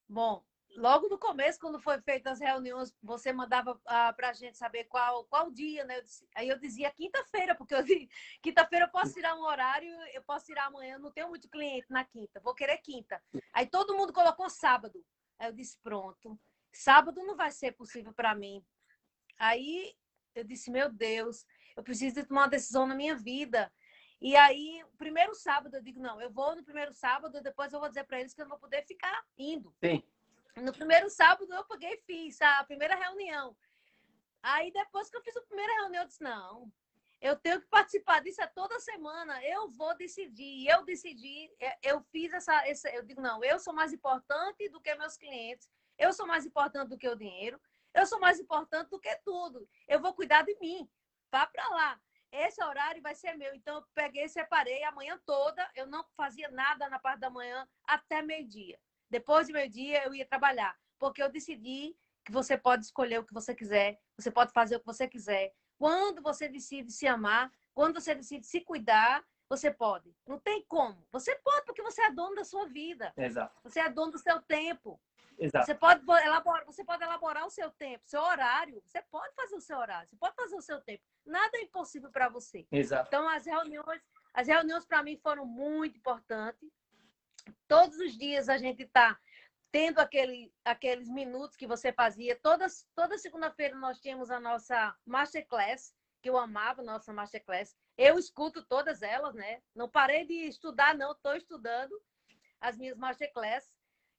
Bom, 0.08 0.44
logo 0.76 1.08
no 1.08 1.18
começo, 1.18 1.58
quando 1.58 1.80
foi 1.80 2.00
feitas 2.00 2.34
as 2.34 2.40
reuniões, 2.40 2.94
você 3.02 3.32
mandava 3.32 3.80
ah, 3.86 4.12
para 4.12 4.30
a 4.30 4.32
gente 4.32 4.56
saber 4.56 4.84
qual, 4.84 5.24
qual 5.24 5.50
dia, 5.50 5.84
né? 5.84 5.98
Eu 5.98 6.02
disse, 6.02 6.28
aí 6.34 6.48
eu 6.48 6.58
dizia 6.58 6.90
quinta-feira, 6.90 7.54
porque 7.54 7.74
eu 7.74 7.84
quinta-feira 8.42 8.86
eu 8.86 8.90
posso 8.90 9.12
tirar 9.14 9.34
um 9.34 9.42
horário, 9.42 9.90
eu 10.12 10.22
posso 10.22 10.46
tirar 10.46 10.66
amanhã, 10.66 10.98
não 10.98 11.10
tenho 11.10 11.28
muito 11.28 11.48
cliente 11.48 11.86
na 11.90 12.04
quinta, 12.04 12.40
vou 12.40 12.54
querer 12.54 12.78
quinta. 12.78 13.22
Aí 13.52 13.66
todo 13.66 13.96
mundo 13.96 14.12
colocou 14.12 14.48
sábado. 14.48 15.04
Aí 15.38 15.48
eu 15.48 15.52
disse, 15.52 15.78
pronto, 15.82 16.38
sábado 16.72 17.22
não 17.24 17.36
vai 17.36 17.50
ser 17.50 17.72
possível 17.72 18.12
para 18.12 18.34
mim. 18.34 18.64
Aí 19.38 19.94
eu 20.34 20.44
disse, 20.44 20.70
meu 20.70 20.92
Deus, 20.92 21.44
eu 21.76 21.82
preciso 21.82 22.26
tomar 22.26 22.42
uma 22.42 22.48
decisão 22.48 22.86
na 22.86 22.94
minha 22.94 23.16
vida. 23.16 23.72
E 24.20 24.34
aí, 24.34 24.82
primeiro 24.96 25.34
sábado, 25.34 25.76
eu 25.76 25.82
digo, 25.82 26.00
não, 26.00 26.20
eu 26.20 26.30
vou 26.30 26.56
no 26.56 26.64
primeiro 26.64 26.92
sábado, 26.94 27.42
depois 27.42 27.72
eu 27.72 27.80
vou 27.80 27.88
dizer 27.88 28.04
para 28.04 28.18
eles 28.18 28.32
que 28.32 28.40
eu 28.40 28.46
não 28.46 28.50
vou 28.50 28.60
poder 28.60 28.82
ficar 28.86 29.22
indo. 29.36 29.74
Sim. 29.84 30.02
No 30.56 30.72
primeiro 30.72 31.10
sábado 31.10 31.52
eu 31.52 31.64
peguei 31.64 31.94
e 31.94 32.02
fiz 32.02 32.40
a 32.40 32.64
primeira 32.64 32.96
reunião. 32.96 33.54
Aí 34.42 34.72
depois 34.72 35.10
que 35.10 35.16
eu 35.16 35.22
fiz 35.22 35.36
a 35.36 35.42
primeira 35.42 35.72
reunião, 35.82 36.02
eu 36.02 36.08
disse, 36.08 36.22
não, 36.22 36.72
eu 37.20 37.36
tenho 37.36 37.60
que 37.60 37.66
participar 37.66 38.22
disso 38.22 38.40
é 38.40 38.46
toda 38.46 38.80
semana, 38.80 39.42
eu 39.44 39.68
vou 39.70 39.94
decidir. 39.96 40.66
Eu 40.68 40.84
decidi, 40.84 41.50
é, 41.60 41.76
eu 41.82 42.00
fiz 42.10 42.32
essa, 42.32 42.66
essa, 42.66 42.88
eu 42.90 43.02
digo, 43.02 43.20
não, 43.20 43.44
eu 43.44 43.58
sou 43.58 43.74
mais 43.74 43.92
importante 43.92 44.68
do 44.68 44.80
que 44.80 44.94
meus 44.94 45.16
clientes, 45.16 45.68
eu 45.98 46.12
sou 46.12 46.26
mais 46.26 46.46
importante 46.46 46.88
do 46.88 46.98
que 46.98 47.08
o 47.08 47.16
dinheiro, 47.16 47.60
eu 47.94 48.06
sou 48.06 48.20
mais 48.20 48.38
importante 48.38 48.90
do 48.90 49.00
que 49.00 49.14
tudo. 49.24 49.68
Eu 49.88 50.00
vou 50.00 50.14
cuidar 50.14 50.42
de 50.42 50.54
mim. 50.58 50.88
Vá 51.30 51.46
para 51.46 51.66
lá. 51.68 52.00
Esse 52.30 52.62
horário 52.62 53.00
vai 53.00 53.14
ser 53.14 53.34
meu. 53.34 53.54
Então, 53.54 53.76
eu 53.76 53.84
peguei, 53.94 54.28
separei 54.28 54.84
a 54.84 54.92
manhã 54.92 55.18
toda. 55.24 55.66
Eu 55.74 55.86
não 55.86 56.04
fazia 56.14 56.50
nada 56.50 56.90
na 56.90 56.98
parte 56.98 57.20
da 57.20 57.30
manhã 57.30 57.66
até 57.84 58.20
meio-dia. 58.20 58.78
Depois 59.10 59.46
de 59.46 59.52
meio-dia 59.52 60.04
eu 60.04 60.14
ia 60.14 60.26
trabalhar, 60.26 60.76
porque 60.98 61.22
eu 61.22 61.30
decidi 61.30 61.96
que 62.24 62.32
você 62.32 62.58
pode 62.58 62.84
escolher 62.84 63.20
o 63.20 63.24
que 63.24 63.32
você 63.32 63.54
quiser, 63.54 64.00
você 64.18 64.30
pode 64.30 64.52
fazer 64.52 64.76
o 64.76 64.80
que 64.80 64.86
você 64.86 65.06
quiser. 65.06 65.52
Quando 65.78 66.22
você 66.22 66.48
decide 66.48 66.90
se 66.90 67.06
amar, 67.06 67.52
quando 67.74 68.00
você 68.00 68.14
decide 68.14 68.46
se 68.46 68.60
cuidar, 68.60 69.24
você 69.48 69.70
pode. 69.70 70.12
Não 70.26 70.40
tem 70.40 70.64
como. 70.66 71.06
Você 71.12 71.36
pode 71.36 71.64
porque 71.66 71.82
você 71.82 72.02
é 72.02 72.10
dono 72.10 72.34
da 72.34 72.44
sua 72.44 72.66
vida. 72.66 73.12
Exato. 73.16 73.60
Você 73.62 73.78
é 73.78 73.88
dono 73.88 74.12
do 74.12 74.18
seu 74.18 74.40
tempo. 74.42 75.00
Exato. 75.38 75.66
Você 75.66 75.74
pode 75.74 76.02
elaborar, 76.24 76.64
você 76.64 76.84
pode 76.84 77.04
elaborar 77.04 77.46
o 77.46 77.50
seu 77.50 77.70
tempo, 77.70 78.02
seu 78.06 78.22
horário. 78.22 78.82
Você 78.86 79.02
pode 79.02 79.34
fazer 79.34 79.54
o 79.54 79.60
seu 79.60 79.78
horário, 79.78 80.08
você 80.08 80.16
pode 80.16 80.34
fazer 80.34 80.56
o 80.56 80.62
seu 80.62 80.80
tempo. 80.80 81.04
Nada 81.24 81.58
é 81.58 81.62
impossível 81.62 82.10
para 82.10 82.28
você. 82.28 82.66
Exato. 82.72 83.08
Então 83.08 83.28
as 83.28 83.44
reuniões, 83.44 84.02
as 84.32 84.48
reuniões 84.48 84.86
para 84.86 85.02
mim 85.02 85.16
foram 85.16 85.44
muito 85.44 85.98
importantes 85.98 86.72
todos 87.68 87.96
os 87.98 88.16
dias 88.16 88.48
a 88.48 88.58
gente 88.58 88.82
está 88.82 89.18
tendo 89.70 89.98
aquele, 89.98 90.52
aqueles 90.64 91.08
minutos 91.08 91.56
que 91.56 91.66
você 91.66 91.92
fazia. 91.92 92.38
Todas, 92.42 92.86
toda 92.94 93.18
segunda-feira 93.18 93.76
nós 93.76 94.00
tínhamos 94.00 94.30
a 94.30 94.40
nossa 94.40 94.96
Masterclass, 95.04 95.94
que 96.22 96.30
eu 96.30 96.38
amava, 96.38 96.82
nossa 96.82 97.12
Masterclass. 97.12 97.76
Eu 97.96 98.18
escuto 98.18 98.64
todas 98.64 99.02
elas, 99.02 99.34
né? 99.34 99.60
Não 99.74 99.88
parei 99.88 100.26
de 100.26 100.46
estudar, 100.46 100.96
não, 100.96 101.12
estou 101.12 101.36
estudando 101.36 101.92
as 102.60 102.76
minhas 102.76 102.96
Masterclass. 102.96 103.70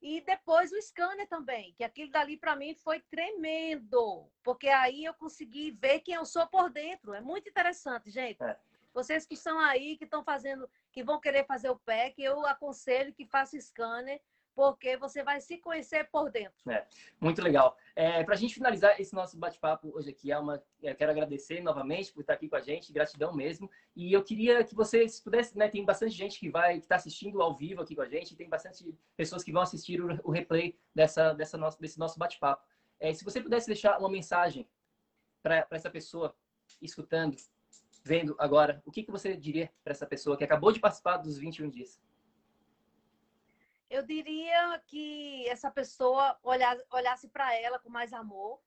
E 0.01 0.21
depois 0.21 0.71
o 0.71 0.81
scanner 0.81 1.27
também, 1.27 1.73
que 1.75 1.83
aquilo 1.83 2.11
dali 2.11 2.37
para 2.37 2.55
mim 2.55 2.75
foi 2.75 2.99
tremendo, 3.09 4.29
porque 4.43 4.69
aí 4.69 5.05
eu 5.05 5.13
consegui 5.15 5.71
ver 5.71 6.01
quem 6.01 6.13
eu 6.13 6.25
sou 6.25 6.45
por 6.47 6.69
dentro. 6.69 7.13
É 7.13 7.21
muito 7.21 7.49
interessante, 7.49 8.11
gente. 8.11 8.43
É. 8.43 8.55
Vocês 8.93 9.25
que 9.25 9.33
estão 9.33 9.59
aí, 9.59 9.97
que 9.97 10.03
estão 10.03 10.23
fazendo 10.23 10.69
que 10.97 11.03
vão 11.03 11.19
querer 11.19 11.45
fazer 11.45 11.69
o 11.69 11.77
PEC, 11.77 12.23
eu 12.23 12.43
aconselho 12.47 13.13
que 13.13 13.23
faça 13.23 13.55
scanner, 13.61 14.19
porque 14.55 14.97
você 14.97 15.21
vai 15.21 15.39
se 15.39 15.59
conhecer 15.59 16.09
por 16.09 16.31
dentro. 16.31 16.71
É, 16.71 16.87
muito 17.21 17.39
legal. 17.39 17.77
É, 17.95 18.23
Para 18.23 18.33
a 18.33 18.37
gente 18.37 18.55
finalizar 18.55 18.99
esse 18.99 19.13
nosso 19.13 19.37
bate-papo 19.37 19.95
hoje 19.95 20.09
aqui, 20.09 20.31
Alma, 20.31 20.59
eu 20.81 20.95
quero 20.95 21.11
agradecer 21.11 21.61
novamente 21.61 22.11
por 22.11 22.21
estar 22.21 22.33
aqui 22.33 22.49
com 22.49 22.55
a 22.55 22.61
gente, 22.61 22.91
gratidão 22.91 23.31
mesmo. 23.31 23.69
E 23.95 24.11
eu 24.11 24.23
queria 24.23 24.63
que 24.63 24.73
vocês 24.73 25.19
pudessem, 25.19 25.55
né, 25.59 25.69
tem 25.69 25.85
bastante 25.85 26.15
gente 26.15 26.39
que 26.39 26.49
vai, 26.49 26.79
que 26.79 26.85
está 26.85 26.95
assistindo 26.95 27.43
ao 27.43 27.53
vivo 27.53 27.83
aqui 27.83 27.95
com 27.95 28.01
a 28.01 28.09
gente, 28.09 28.35
tem 28.35 28.49
bastante 28.49 28.83
pessoas 29.15 29.43
que 29.43 29.51
vão 29.51 29.61
assistir 29.61 30.01
o, 30.01 30.07
o 30.23 30.31
replay 30.31 30.75
dessa, 30.95 31.31
dessa 31.33 31.59
desse 31.79 31.99
nosso 31.99 32.17
bate-papo. 32.17 32.65
É, 32.99 33.13
se 33.13 33.23
você 33.23 33.39
pudesse 33.39 33.67
deixar 33.67 33.99
uma 33.99 34.09
mensagem 34.09 34.67
para 35.43 35.67
essa 35.69 35.91
pessoa 35.91 36.35
escutando, 36.81 37.37
vendo 38.07 38.35
agora, 38.39 38.81
o 38.85 38.91
que, 38.91 39.03
que 39.03 39.11
você 39.11 39.35
diria 39.35 39.71
para 39.83 39.91
essa 39.91 40.07
pessoa 40.07 40.37
que 40.37 40.43
acabou 40.43 40.71
de 40.71 40.79
participar 40.79 41.17
dos 41.17 41.37
21 41.37 41.69
dias? 41.69 42.01
Eu 43.89 44.03
diria 44.03 44.81
que 44.87 45.47
essa 45.47 45.69
pessoa 45.69 46.37
olhasse 46.43 47.27
para 47.29 47.53
ela 47.55 47.79
com 47.79 47.89
mais 47.89 48.13
amor, 48.13 48.59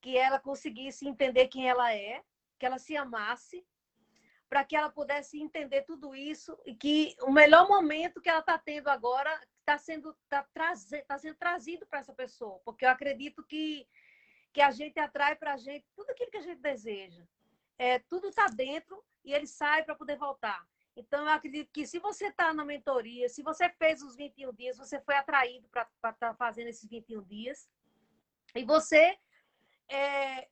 que 0.00 0.16
ela 0.16 0.38
conseguisse 0.38 1.06
entender 1.06 1.48
quem 1.48 1.68
ela 1.68 1.94
é, 1.94 2.22
que 2.58 2.66
ela 2.66 2.78
se 2.78 2.96
amasse, 2.96 3.64
para 4.48 4.64
que 4.64 4.76
ela 4.76 4.90
pudesse 4.90 5.40
entender 5.40 5.82
tudo 5.82 6.14
isso 6.14 6.58
e 6.66 6.74
que 6.74 7.16
o 7.22 7.32
melhor 7.32 7.68
momento 7.68 8.20
que 8.20 8.28
ela 8.28 8.40
está 8.40 8.58
tendo 8.58 8.88
agora 8.88 9.30
está 9.60 9.78
sendo, 9.78 10.14
tá 10.28 10.46
tá 11.06 11.18
sendo 11.18 11.36
trazido 11.36 11.86
para 11.86 12.00
essa 12.00 12.12
pessoa, 12.12 12.60
porque 12.64 12.84
eu 12.84 12.90
acredito 12.90 13.42
que, 13.44 13.88
que 14.52 14.60
a 14.60 14.70
gente 14.70 14.98
atrai 14.98 15.36
para 15.36 15.54
a 15.54 15.56
gente 15.56 15.86
tudo 15.96 16.10
aquilo 16.10 16.30
que 16.30 16.36
a 16.36 16.42
gente 16.42 16.60
deseja 16.60 17.24
é, 17.78 17.98
tudo 17.98 18.28
está 18.28 18.46
dentro 18.46 19.02
e 19.24 19.32
ele 19.32 19.46
sai 19.46 19.84
para 19.84 19.94
poder 19.94 20.16
voltar. 20.16 20.66
Então, 20.94 21.24
eu 21.24 21.30
acredito 21.30 21.70
que 21.72 21.86
se 21.86 21.98
você 21.98 22.26
está 22.26 22.52
na 22.52 22.64
mentoria, 22.64 23.28
se 23.28 23.42
você 23.42 23.68
fez 23.70 24.02
os 24.02 24.14
21 24.14 24.52
dias, 24.52 24.76
você 24.76 25.00
foi 25.00 25.16
atraído 25.16 25.68
para 25.68 25.82
estar 25.82 26.12
tá 26.12 26.34
fazendo 26.34 26.68
esses 26.68 26.88
21 26.88 27.22
dias, 27.22 27.68
e 28.54 28.62
você 28.64 29.18
é, 29.88 30.48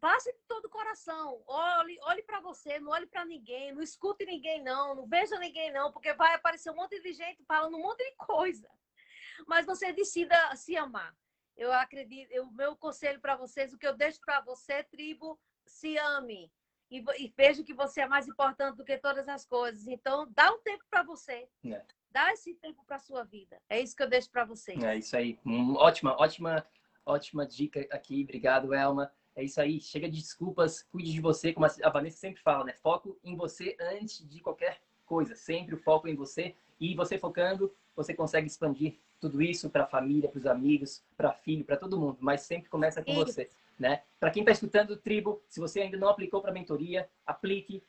passe 0.00 0.32
de 0.32 0.38
todo 0.46 0.66
o 0.66 0.70
coração, 0.70 1.42
olhe, 1.46 1.98
olhe 2.02 2.22
para 2.22 2.40
você, 2.40 2.78
não 2.78 2.92
olhe 2.92 3.06
para 3.06 3.24
ninguém, 3.24 3.72
não 3.72 3.82
escute 3.82 4.24
ninguém 4.24 4.62
não, 4.62 4.94
não 4.94 5.06
veja 5.06 5.38
ninguém 5.38 5.72
não, 5.72 5.90
porque 5.92 6.12
vai 6.12 6.34
aparecer 6.34 6.70
um 6.70 6.76
monte 6.76 7.00
de 7.00 7.12
gente 7.12 7.42
falando 7.44 7.76
um 7.76 7.82
monte 7.82 8.04
de 8.04 8.14
coisa. 8.16 8.68
Mas 9.48 9.66
você 9.66 9.92
decida 9.92 10.36
se 10.54 10.76
amar. 10.76 11.16
Eu 11.56 11.72
acredito, 11.72 12.32
o 12.42 12.52
meu 12.52 12.76
conselho 12.76 13.20
para 13.20 13.36
vocês, 13.36 13.72
o 13.72 13.78
que 13.78 13.86
eu 13.86 13.96
deixo 13.96 14.20
para 14.20 14.40
você, 14.40 14.82
tribo, 14.84 15.40
se 15.66 15.96
ame 15.98 16.50
e, 16.90 17.04
e 17.18 17.34
veja 17.36 17.64
que 17.64 17.74
você 17.74 18.02
é 18.02 18.06
mais 18.06 18.28
importante 18.28 18.76
do 18.76 18.84
que 18.84 18.96
todas 18.98 19.28
as 19.28 19.44
coisas. 19.44 19.86
Então, 19.86 20.28
dá 20.30 20.52
um 20.52 20.60
tempo 20.60 20.84
para 20.88 21.02
você. 21.02 21.48
É. 21.64 21.82
Dá 22.10 22.32
esse 22.32 22.54
tempo 22.54 22.84
para 22.86 22.98
sua 22.98 23.24
vida. 23.24 23.60
É 23.68 23.80
isso 23.80 23.96
que 23.96 24.02
eu 24.02 24.08
deixo 24.08 24.30
para 24.30 24.44
vocês. 24.44 24.80
É 24.82 24.96
isso 24.96 25.16
aí. 25.16 25.38
Ótima, 25.76 26.12
ótima, 26.12 26.64
ótima 27.04 27.44
dica 27.44 27.80
aqui. 27.90 28.22
Obrigado, 28.22 28.72
Elma. 28.72 29.10
É 29.34 29.42
isso 29.42 29.60
aí. 29.60 29.80
Chega 29.80 30.08
de 30.08 30.20
desculpas. 30.20 30.82
Cuide 30.84 31.12
de 31.12 31.20
você, 31.20 31.52
como 31.52 31.66
a 31.66 31.90
Vanessa 31.90 32.18
sempre 32.18 32.40
fala, 32.40 32.64
né? 32.64 32.72
Foco 32.74 33.18
em 33.24 33.36
você 33.36 33.76
antes 33.80 34.28
de 34.28 34.40
qualquer 34.40 34.80
coisa. 35.04 35.34
Sempre 35.34 35.74
o 35.74 35.78
foco 35.78 36.06
em 36.06 36.14
você. 36.14 36.54
E 36.78 36.94
você 36.94 37.18
focando, 37.18 37.74
você 37.96 38.14
consegue 38.14 38.46
expandir 38.46 38.98
tudo 39.18 39.42
isso 39.42 39.68
para 39.68 39.82
a 39.82 39.86
família, 39.86 40.28
para 40.28 40.38
os 40.38 40.46
amigos, 40.46 41.02
para 41.16 41.32
filho, 41.32 41.64
para 41.64 41.76
todo 41.76 41.98
mundo. 41.98 42.18
Mas 42.20 42.42
sempre 42.42 42.70
começa 42.70 43.02
com 43.02 43.10
isso. 43.10 43.26
você. 43.26 43.50
Né? 43.78 44.02
Para 44.20 44.30
quem 44.30 44.42
está 44.42 44.52
escutando 44.52 44.96
Tribo, 44.96 45.42
se 45.48 45.60
você 45.60 45.80
ainda 45.80 45.96
não 45.96 46.08
aplicou 46.08 46.40
para 46.40 46.50
a 46.50 46.54
mentoria, 46.54 47.08
aplique. 47.26 47.82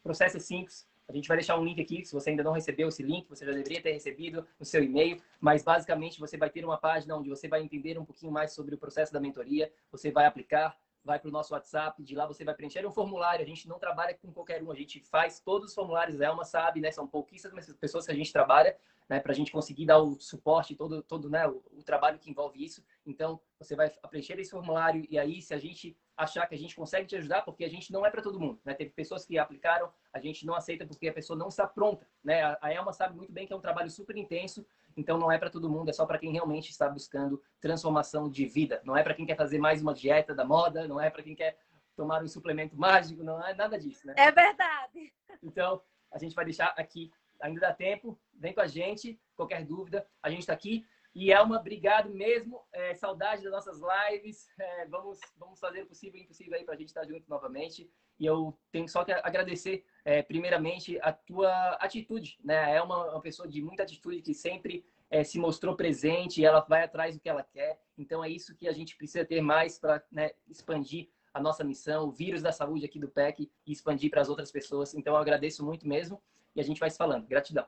O 0.00 0.02
processo 0.02 0.36
é 0.36 0.40
simples. 0.40 0.88
A 1.08 1.12
gente 1.12 1.26
vai 1.26 1.38
deixar 1.38 1.58
um 1.58 1.64
link 1.64 1.80
aqui. 1.80 2.04
Se 2.04 2.12
você 2.12 2.30
ainda 2.30 2.42
não 2.42 2.52
recebeu 2.52 2.88
esse 2.88 3.02
link, 3.02 3.26
você 3.28 3.46
já 3.46 3.52
deveria 3.52 3.80
ter 3.80 3.92
recebido 3.92 4.46
no 4.60 4.66
seu 4.66 4.82
e-mail. 4.82 5.20
Mas 5.40 5.62
basicamente 5.62 6.20
você 6.20 6.36
vai 6.36 6.50
ter 6.50 6.64
uma 6.64 6.76
página 6.76 7.16
onde 7.16 7.30
você 7.30 7.48
vai 7.48 7.62
entender 7.62 7.98
um 7.98 8.04
pouquinho 8.04 8.30
mais 8.30 8.52
sobre 8.52 8.74
o 8.74 8.78
processo 8.78 9.12
da 9.12 9.18
mentoria. 9.18 9.72
Você 9.90 10.10
vai 10.10 10.26
aplicar, 10.26 10.78
vai 11.02 11.18
para 11.18 11.28
o 11.28 11.32
nosso 11.32 11.54
WhatsApp, 11.54 12.02
de 12.02 12.14
lá 12.14 12.26
você 12.26 12.44
vai 12.44 12.54
preencher 12.54 12.86
um 12.86 12.92
formulário. 12.92 13.42
A 13.42 13.48
gente 13.48 13.66
não 13.66 13.78
trabalha 13.78 14.14
com 14.14 14.30
qualquer 14.30 14.62
um, 14.62 14.70
a 14.70 14.74
gente 14.74 15.00
faz 15.00 15.40
todos 15.40 15.70
os 15.70 15.74
formulários. 15.74 16.20
Elma 16.20 16.44
sabe, 16.44 16.80
né? 16.80 16.90
São 16.90 17.06
pouquíssimas 17.06 17.72
pessoas 17.74 18.04
que 18.04 18.12
a 18.12 18.14
gente 18.14 18.30
trabalha, 18.30 18.76
né? 19.08 19.20
Para 19.20 19.32
a 19.32 19.34
gente 19.34 19.50
conseguir 19.50 19.86
dar 19.86 19.98
o 19.98 20.18
suporte, 20.20 20.74
todo, 20.76 21.02
todo 21.02 21.30
né? 21.30 21.46
O, 21.46 21.62
o, 21.72 21.82
trabalho 21.82 22.18
que 22.18 22.30
envolve 22.30 22.62
isso. 22.62 22.84
Então, 23.06 23.40
você 23.58 23.74
vai 23.74 23.90
preencher 24.10 24.38
esse 24.38 24.50
formulário 24.50 25.06
e 25.08 25.18
aí, 25.18 25.40
se 25.40 25.54
a 25.54 25.58
gente 25.58 25.96
achar 26.16 26.46
que 26.46 26.54
a 26.54 26.58
gente 26.58 26.74
consegue 26.74 27.06
te 27.06 27.16
ajudar, 27.16 27.42
porque 27.42 27.64
a 27.64 27.68
gente 27.68 27.92
não 27.92 28.04
é 28.04 28.10
para 28.10 28.20
todo 28.20 28.40
mundo, 28.40 28.60
né? 28.64 28.74
Teve 28.74 28.90
pessoas 28.90 29.24
que 29.24 29.38
aplicaram, 29.38 29.90
a 30.12 30.18
gente 30.18 30.44
não 30.44 30.54
aceita 30.54 30.84
porque 30.84 31.08
a 31.08 31.12
pessoa 31.12 31.38
não 31.38 31.48
está 31.48 31.66
pronta, 31.66 32.06
né? 32.22 32.56
A 32.60 32.72
Elma 32.72 32.92
sabe 32.92 33.16
muito 33.16 33.32
bem 33.32 33.46
que 33.46 33.52
é 33.52 33.56
um 33.56 33.60
trabalho 33.60 33.90
super 33.90 34.16
intenso, 34.16 34.66
então 34.96 35.16
não 35.16 35.30
é 35.30 35.38
para 35.38 35.48
todo 35.48 35.70
mundo, 35.70 35.90
é 35.90 35.92
só 35.92 36.04
para 36.04 36.18
quem 36.18 36.32
realmente 36.32 36.70
está 36.70 36.88
buscando 36.88 37.40
transformação 37.60 38.28
de 38.28 38.44
vida. 38.46 38.82
Não 38.84 38.96
é 38.96 39.02
para 39.02 39.14
quem 39.14 39.24
quer 39.24 39.36
fazer 39.36 39.58
mais 39.58 39.80
uma 39.80 39.94
dieta 39.94 40.34
da 40.34 40.44
moda, 40.44 40.88
não 40.88 41.00
é 41.00 41.08
para 41.08 41.22
quem 41.22 41.36
quer 41.36 41.56
tomar 41.96 42.22
um 42.22 42.28
suplemento 42.28 42.76
mágico, 42.76 43.22
não 43.22 43.44
é 43.44 43.54
nada 43.54 43.78
disso, 43.78 44.06
né? 44.06 44.14
É 44.16 44.30
verdade. 44.30 45.12
Então, 45.42 45.80
a 46.12 46.18
gente 46.18 46.34
vai 46.34 46.44
deixar 46.44 46.74
aqui, 46.76 47.10
ainda 47.40 47.60
dá 47.60 47.72
tempo, 47.72 48.18
vem 48.34 48.52
com 48.52 48.60
a 48.60 48.66
gente, 48.66 49.20
qualquer 49.34 49.64
dúvida, 49.64 50.06
a 50.22 50.30
gente 50.30 50.40
está 50.40 50.52
aqui. 50.52 50.86
E 51.14 51.32
Elma, 51.32 51.58
obrigado 51.58 52.10
mesmo. 52.10 52.62
É, 52.72 52.94
saudade 52.94 53.42
das 53.42 53.52
nossas 53.52 53.80
lives. 53.80 54.48
É, 54.58 54.86
vamos, 54.86 55.18
vamos 55.36 55.58
fazer 55.58 55.82
o 55.82 55.86
possível 55.86 56.20
e 56.20 56.22
impossível 56.22 56.56
aí 56.56 56.64
para 56.64 56.74
a 56.74 56.76
gente 56.76 56.88
estar 56.88 57.04
junto 57.06 57.28
novamente. 57.28 57.90
E 58.18 58.26
eu 58.26 58.56
tenho 58.70 58.88
só 58.88 59.04
que 59.04 59.12
agradecer, 59.12 59.84
é, 60.04 60.22
primeiramente, 60.22 60.98
a 61.00 61.12
tua 61.12 61.72
atitude. 61.74 62.38
Né? 62.44 62.76
É 62.76 62.82
uma, 62.82 63.20
pessoa 63.20 63.48
de 63.48 63.62
muita 63.62 63.82
atitude 63.82 64.22
que 64.22 64.34
sempre 64.34 64.84
é, 65.10 65.24
se 65.24 65.38
mostrou 65.38 65.74
presente 65.74 66.44
ela 66.44 66.60
vai 66.60 66.84
atrás 66.84 67.14
do 67.14 67.20
que 67.20 67.28
ela 67.28 67.42
quer. 67.42 67.80
Então, 67.96 68.22
é 68.22 68.28
isso 68.28 68.54
que 68.54 68.68
a 68.68 68.72
gente 68.72 68.96
precisa 68.96 69.24
ter 69.24 69.40
mais 69.40 69.78
para 69.78 70.02
né, 70.12 70.32
expandir 70.48 71.08
a 71.38 71.42
nossa 71.42 71.64
missão, 71.64 72.08
o 72.08 72.10
vírus 72.10 72.42
da 72.42 72.52
saúde 72.52 72.84
aqui 72.84 72.98
do 72.98 73.08
PEC 73.08 73.50
e 73.66 73.72
expandir 73.72 74.10
para 74.10 74.20
as 74.20 74.28
outras 74.28 74.50
pessoas. 74.50 74.92
Então, 74.94 75.14
eu 75.14 75.20
agradeço 75.20 75.64
muito 75.64 75.86
mesmo 75.86 76.20
e 76.54 76.60
a 76.60 76.64
gente 76.64 76.80
vai 76.80 76.90
se 76.90 76.98
falando. 76.98 77.26
Gratidão. 77.26 77.66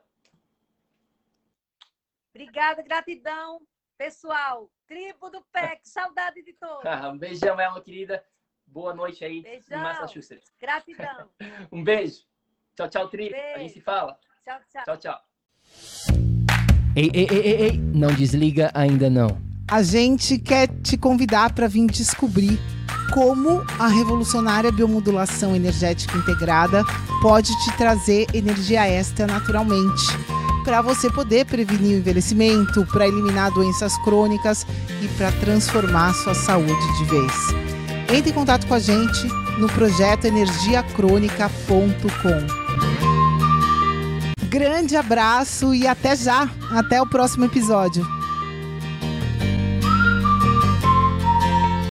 Obrigada, 2.34 2.82
gratidão. 2.82 3.60
Pessoal, 3.96 4.70
tribo 4.86 5.30
do 5.30 5.42
PEC, 5.52 5.80
saudade 5.88 6.42
de 6.42 6.52
todos. 6.54 6.82
um 7.12 7.18
beijão, 7.18 7.60
Elma, 7.60 7.80
querida. 7.80 8.24
Boa 8.66 8.94
noite 8.94 9.24
aí 9.24 9.42
Beijão. 9.42 9.78
em 9.78 9.82
Massachusetts. 9.82 10.52
Gratidão. 10.60 11.28
um 11.72 11.82
beijo. 11.82 12.24
Tchau, 12.76 12.88
tchau, 12.88 13.08
Tri. 13.08 13.30
Beijo. 13.30 13.54
A 13.54 13.58
gente 13.58 13.72
se 13.72 13.80
fala. 13.80 14.18
Tchau, 14.44 14.60
tchau. 14.68 14.84
Tchau, 14.84 14.96
tchau. 14.96 15.20
Ei, 16.96 17.10
ei, 17.14 17.26
ei, 17.30 17.40
ei, 17.40 17.62
ei, 17.62 17.78
não 17.78 18.12
desliga 18.14 18.70
ainda 18.74 19.08
não. 19.08 19.28
A 19.70 19.82
gente 19.82 20.38
quer 20.38 20.66
te 20.82 20.98
convidar 20.98 21.54
para 21.54 21.68
vir 21.68 21.86
descobrir 21.86 22.58
como 23.10 23.62
a 23.78 23.88
revolucionária 23.88 24.72
biomodulação 24.72 25.54
energética 25.54 26.16
integrada 26.16 26.82
pode 27.20 27.52
te 27.64 27.76
trazer 27.76 28.26
energia 28.32 28.88
extra 28.88 29.26
naturalmente, 29.26 30.06
para 30.64 30.80
você 30.82 31.10
poder 31.10 31.44
prevenir 31.46 31.96
o 31.96 31.98
envelhecimento, 31.98 32.86
para 32.86 33.08
eliminar 33.08 33.50
doenças 33.50 33.98
crônicas 33.98 34.64
e 35.02 35.08
para 35.16 35.32
transformar 35.32 36.14
sua 36.14 36.34
saúde 36.34 36.98
de 36.98 37.04
vez. 37.04 37.32
Entre 38.12 38.30
em 38.30 38.34
contato 38.34 38.66
com 38.66 38.74
a 38.74 38.78
gente 38.78 39.26
no 39.58 39.68
projeto 39.68 40.26
energiacrônica.com. 40.26 42.60
Grande 44.48 44.96
abraço 44.96 45.74
e 45.74 45.86
até 45.86 46.16
já! 46.16 46.50
Até 46.72 47.00
o 47.00 47.06
próximo 47.06 47.44
episódio. 47.44 48.19